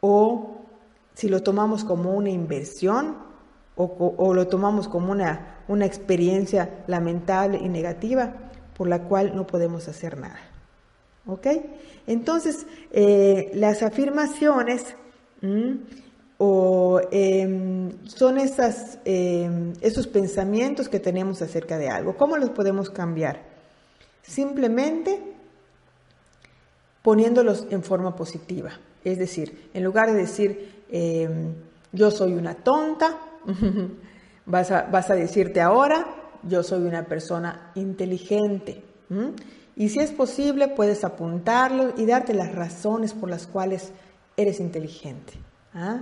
[0.00, 0.60] O
[1.14, 3.16] si lo tomamos como una inversión
[3.76, 8.34] o, lo tomamos como una, una experiencia lamentable y negativa
[8.76, 10.38] por la cual no podemos hacer nada.
[11.26, 11.46] ¿Ok?
[12.06, 14.96] Entonces, eh, las afirmaciones
[16.42, 22.16] o em, son esas, em, esos pensamientos que tenemos acerca de algo.
[22.16, 23.42] ¿Cómo los podemos cambiar?
[24.22, 25.20] Simplemente
[27.02, 28.70] poniéndolos en forma positiva.
[29.04, 31.52] Es decir, en lugar de decir em,
[31.92, 33.18] yo soy una tonta,
[34.46, 36.06] vas, a, vas, a, decirte ahora
[36.42, 38.82] yo soy una persona inteligente.
[39.76, 43.92] Y si es posible, puedes apuntarlo y darte las razones por las cuales
[44.38, 45.34] eres inteligente.
[45.74, 46.00] ¿ah?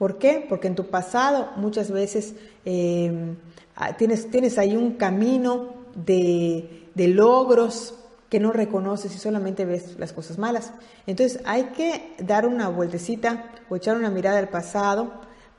[0.00, 0.46] ¿Por qué?
[0.48, 2.32] Porque en tu pasado muchas veces
[2.64, 3.36] em,
[3.76, 7.92] ah, tienes, tienes ahí un camino de, logros
[8.30, 10.72] que no reconoces y solamente ves las cosas malas.
[11.06, 15.12] Entonces hay que dar una vueltecita o echar una mirada al pasado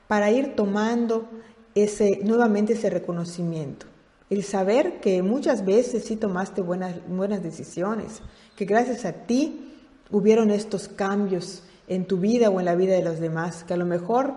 [0.08, 1.28] para ir tomando
[1.76, 3.86] ese, nuevamente ese reconocimiento.
[4.28, 8.22] El saber que muchas veces sí tomaste buenas, buenas decisiones,
[8.56, 9.72] que gracias a ti
[10.10, 13.76] hubieron estos cambios en tu vida o en la vida de los demás, que a
[13.76, 14.34] lo mejor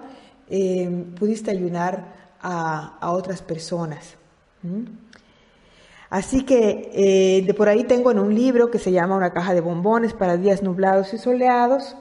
[0.50, 4.16] eh, pudiste ayudar a, otras personas.
[6.10, 9.54] Así que eh, de por ahí tengo en un libro que se llama Una caja
[9.54, 11.96] de bombones para días nublados y soleados.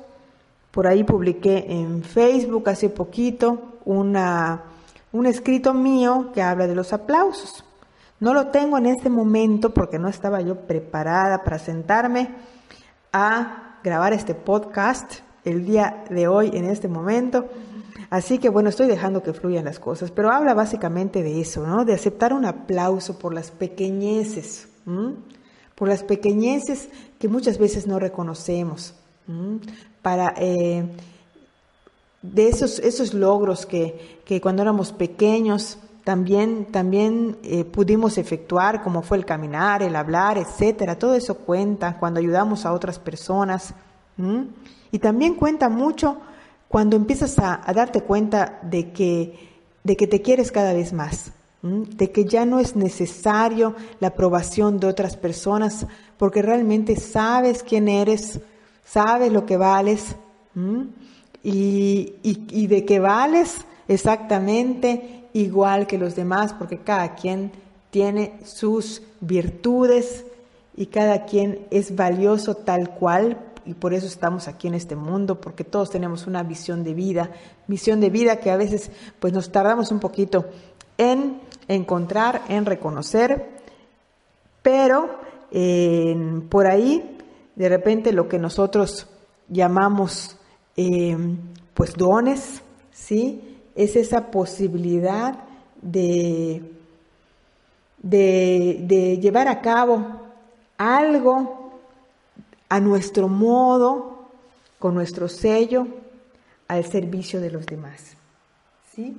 [0.71, 4.65] Por ahí publiqué en Facebook hace poquito una,
[5.13, 7.65] un escrito mío que habla de los aplausos.
[8.21, 12.31] No lo tengo en este momento porque no estaba yo preparada para sentarme
[13.13, 17.47] a grabar este podcast el día de hoy, en este momento.
[18.11, 21.85] Así que bueno, estoy dejando que fluyan las cosas, pero habla básicamente de eso, ¿no?
[21.85, 24.69] De aceptar un aplauso por las pequeñeces,
[25.75, 26.89] por las pequeñeces
[27.19, 28.95] que muchas veces no reconocemos,
[30.03, 30.85] para eh,
[32.23, 39.03] de esos, esos logros que, que, cuando éramos pequeños también, también eh, pudimos efectuar, como
[39.03, 40.99] fue el caminar, el hablar, etcétera.
[40.99, 43.75] Todo eso cuenta cuando ayudamos a otras personas.
[44.95, 46.19] Y también cuenta mucho
[46.69, 49.51] cuando empiezas a, darte cuenta de que,
[49.83, 51.33] de que te quieres cada vez más,
[51.63, 57.89] de que ya no es necesario la aprobación de otras personas, porque realmente sabes quién
[57.89, 58.39] eres,
[58.85, 60.15] sabes lo que vales
[61.43, 67.51] y, y de que vales exactamente igual que los demás, porque cada quien
[67.91, 70.25] tiene sus virtudes
[70.77, 75.41] y cada quien es valioso tal cual y por eso estamos aquí en este mundo,
[75.41, 77.31] porque todos tenemos una visión de vida,
[77.67, 80.47] visión de vida que a veces pues nos tardamos un poquito
[80.99, 83.49] en encontrar, en reconocer,
[84.63, 85.23] pero
[86.49, 87.19] por ahí
[87.55, 89.07] de repente lo que nosotros
[89.49, 90.37] llamamos
[90.77, 91.37] em,
[91.75, 92.63] pues dones,
[92.93, 93.61] ¿sí?
[93.75, 95.39] Es esa posibilidad
[95.81, 96.63] de,
[98.03, 100.05] de, de llevar a cabo
[100.77, 101.64] algo
[102.75, 104.31] a nuestro modo,
[104.81, 105.87] con nuestro sello,
[106.67, 108.17] al servicio de los demás.
[108.93, 109.17] ¿Sí?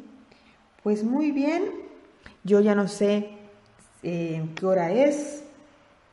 [0.83, 1.71] Pues muy bien,
[2.43, 3.29] yo ya no sé
[4.03, 5.41] eh, qué hora es,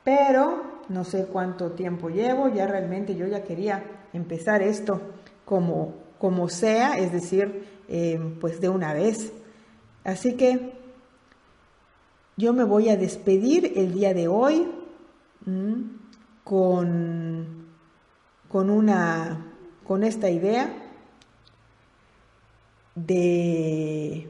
[0.05, 3.83] pero no sé cuánto tiempo llevo, ya realmente yo ya quería
[4.13, 5.01] empezar esto
[5.45, 9.33] como, como sea, es decir, eh, pues de una vez.
[10.05, 10.75] Así que
[12.37, 14.65] yo me voy a despedir el día de hoy
[16.45, 17.67] con,
[18.49, 19.47] con, una,
[19.87, 20.73] con esta idea
[22.95, 24.29] de,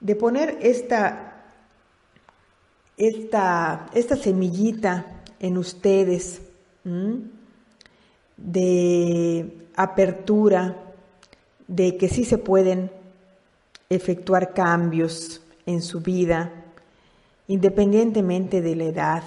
[0.00, 1.44] de poner esta,
[2.96, 6.40] esta, esta semillita en ustedes
[8.36, 10.80] de apertura,
[11.66, 12.90] de que sí se pueden
[13.88, 16.52] efectuar cambios en su vida,
[17.46, 19.22] independientemente de la edad,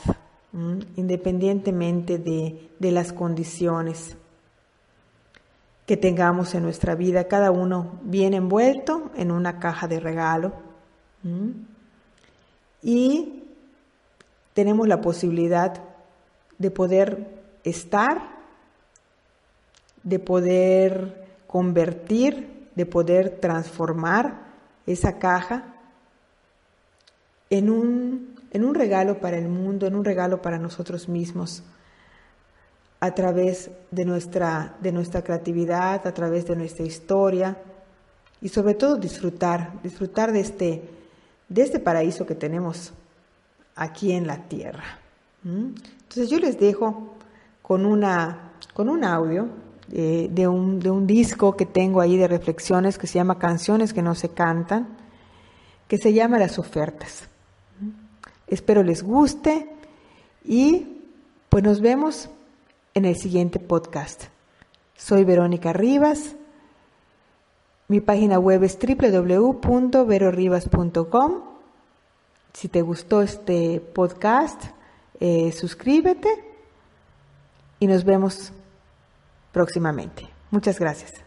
[0.95, 4.17] independientemente de, las condiciones
[5.85, 10.53] que tengamos en nuestra vida, cada uno viene envuelto en una caja de regalo
[12.81, 13.43] y
[14.53, 15.81] tenemos la posibilidad
[16.57, 18.37] de poder estar,
[20.03, 24.47] de poder convertir, de poder transformar
[24.85, 25.75] esa caja
[27.49, 31.61] en un, en un regalo para el mundo, en un regalo para nosotros mismos,
[32.99, 37.55] a través de nuestra, de nuestra creatividad, a través de nuestra historia
[38.41, 40.89] y sobre todo disfrutar, disfrutar de este,
[41.47, 42.93] de este paraíso que tenemos
[43.75, 44.99] aquí en la tierra.
[45.45, 47.13] Entonces yo les dejo
[47.61, 49.49] con, una, con un audio
[49.91, 53.93] eh, de, un, de un disco que tengo ahí de reflexiones que se llama Canciones
[53.93, 54.97] que no se cantan,
[55.87, 57.29] que se llama Las ofertas.
[58.47, 59.69] Espero les guste
[60.43, 61.01] y
[61.49, 62.29] pues nos vemos
[62.93, 64.25] en el siguiente podcast.
[64.95, 66.35] Soy Verónica Rivas.
[67.87, 71.33] Mi página web es www.verorivas.com.
[72.53, 74.63] Si te gustó este podcast,
[75.19, 76.29] eh, suscríbete
[77.79, 78.51] y nos vemos
[79.51, 80.27] próximamente.
[80.51, 81.26] Muchas gracias.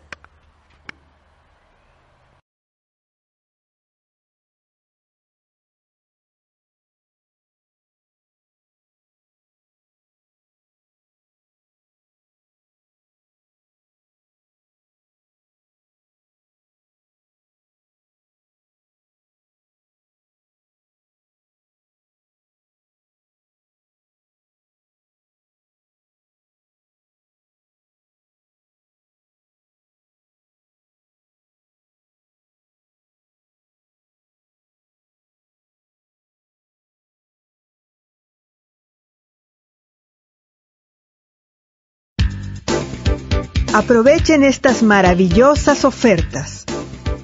[43.72, 46.64] Aprovechen estas maravillosas ofertas.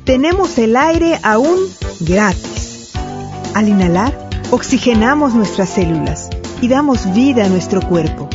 [0.05, 1.59] Tenemos el aire aún
[1.99, 2.93] gratis.
[3.55, 4.17] Al inhalar,
[4.53, 6.31] oxigenamos nuestras células
[6.61, 8.31] y damos vida a nuestro cuerpo.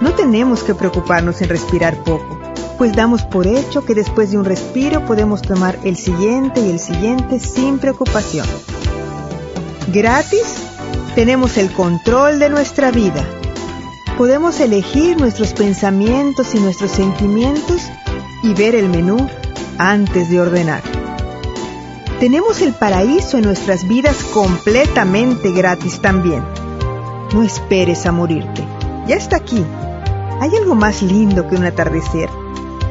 [0.00, 2.38] No tenemos que preocuparnos en respirar poco,
[2.78, 6.78] pues damos por hecho que después de un respiro podemos tomar el siguiente y el
[6.78, 8.46] siguiente sin preocupación.
[9.88, 10.62] Gratis,
[11.16, 13.26] tenemos el control de nuestra vida
[14.18, 17.82] podemos elegir nuestros pensamientos y nuestros sentimientos
[18.42, 19.28] y ver el menú
[19.78, 20.82] antes de ordenar.
[22.18, 26.42] Tenemos el paraíso en nuestras vidas completamente gratis también.
[27.32, 28.66] No esperes a morirte.
[29.06, 29.64] Ya está aquí.
[30.40, 32.28] ¿Hay algo más lindo que un atardecer?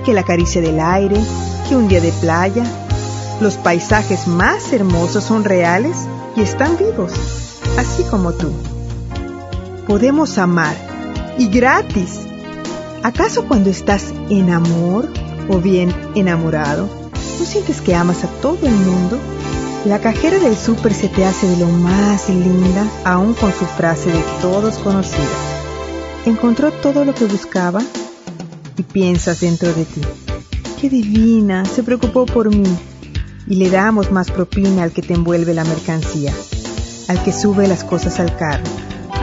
[0.06, 1.22] Que la caricia del aire,
[1.68, 2.64] que un día de playa.
[3.42, 5.98] Los paisajes más hermosos son reales
[6.38, 7.12] y están vivos,
[7.78, 8.50] así como tú.
[9.86, 10.97] Podemos amar
[11.38, 12.22] y gratis.
[13.04, 15.08] ¿Acaso cuando estás en amor
[15.50, 16.90] o bien enamorado,
[17.40, 19.18] no sientes que amas a todo el mundo?
[19.86, 24.12] La cajera del súper se te hace de lo más linda, aún con su frase
[24.12, 25.22] de todos conocida.
[26.26, 27.82] Encontró todo lo que buscaba
[28.76, 30.02] y piensas dentro de ti.
[30.82, 31.64] ¡Qué divina!
[31.66, 32.68] Se preocupó por mí.
[33.48, 36.34] Y le damos más propina al que te envuelve la mercancía,
[37.08, 38.66] al que sube las cosas al carro,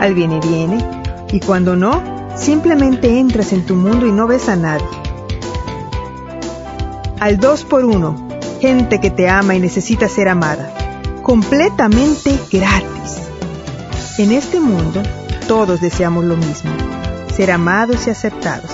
[0.00, 1.03] al viene viene
[1.34, 2.00] y cuando no,
[2.36, 4.86] simplemente entras en tu mundo y no ves a nadie.
[7.18, 8.28] Al 2 por 1
[8.60, 10.72] gente que te ama y necesita ser amada,
[11.24, 13.22] completamente gratis.
[14.16, 15.02] En este mundo,
[15.48, 16.70] todos deseamos lo mismo,
[17.34, 18.70] ser amados y aceptados.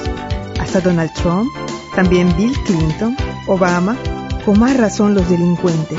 [0.60, 1.48] Hasta Donald Trump,
[1.96, 3.96] también Bill Clinton, Obama,
[4.44, 5.98] con más razón los delincuentes,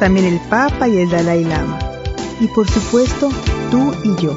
[0.00, 1.78] también el Papa y el Dalai Lama.
[2.40, 3.30] Y por supuesto,
[3.70, 4.36] tú y yo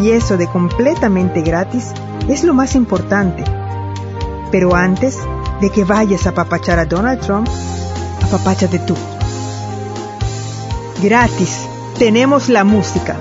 [0.00, 1.92] y eso de completamente gratis
[2.28, 3.44] es lo más importante.
[4.50, 5.18] Pero antes
[5.60, 7.48] de que vayas a papachar a Donald Trump,
[8.24, 8.94] apapáchate tú.
[11.02, 11.60] Gratis
[11.98, 13.16] tenemos la música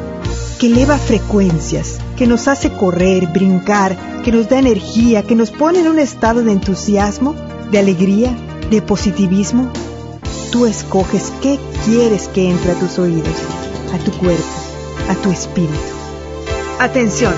[0.60, 5.80] que eleva frecuencias, que nos hace correr, brincar, que nos da energía, que nos pone
[5.80, 7.36] en un estado de entusiasmo,
[7.72, 8.36] de alegría,
[8.70, 9.72] de positivismo.
[10.52, 13.36] Tú escoges qué quieres que entre a tus oídos,
[13.94, 14.44] a tu cuerpo,
[15.10, 15.97] a tu espíritu.
[16.80, 17.34] Atención,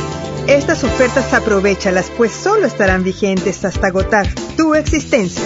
[0.47, 4.27] estas ofertas aprovechalas pues solo estarán vigentes hasta agotar
[4.57, 5.45] tu existencia.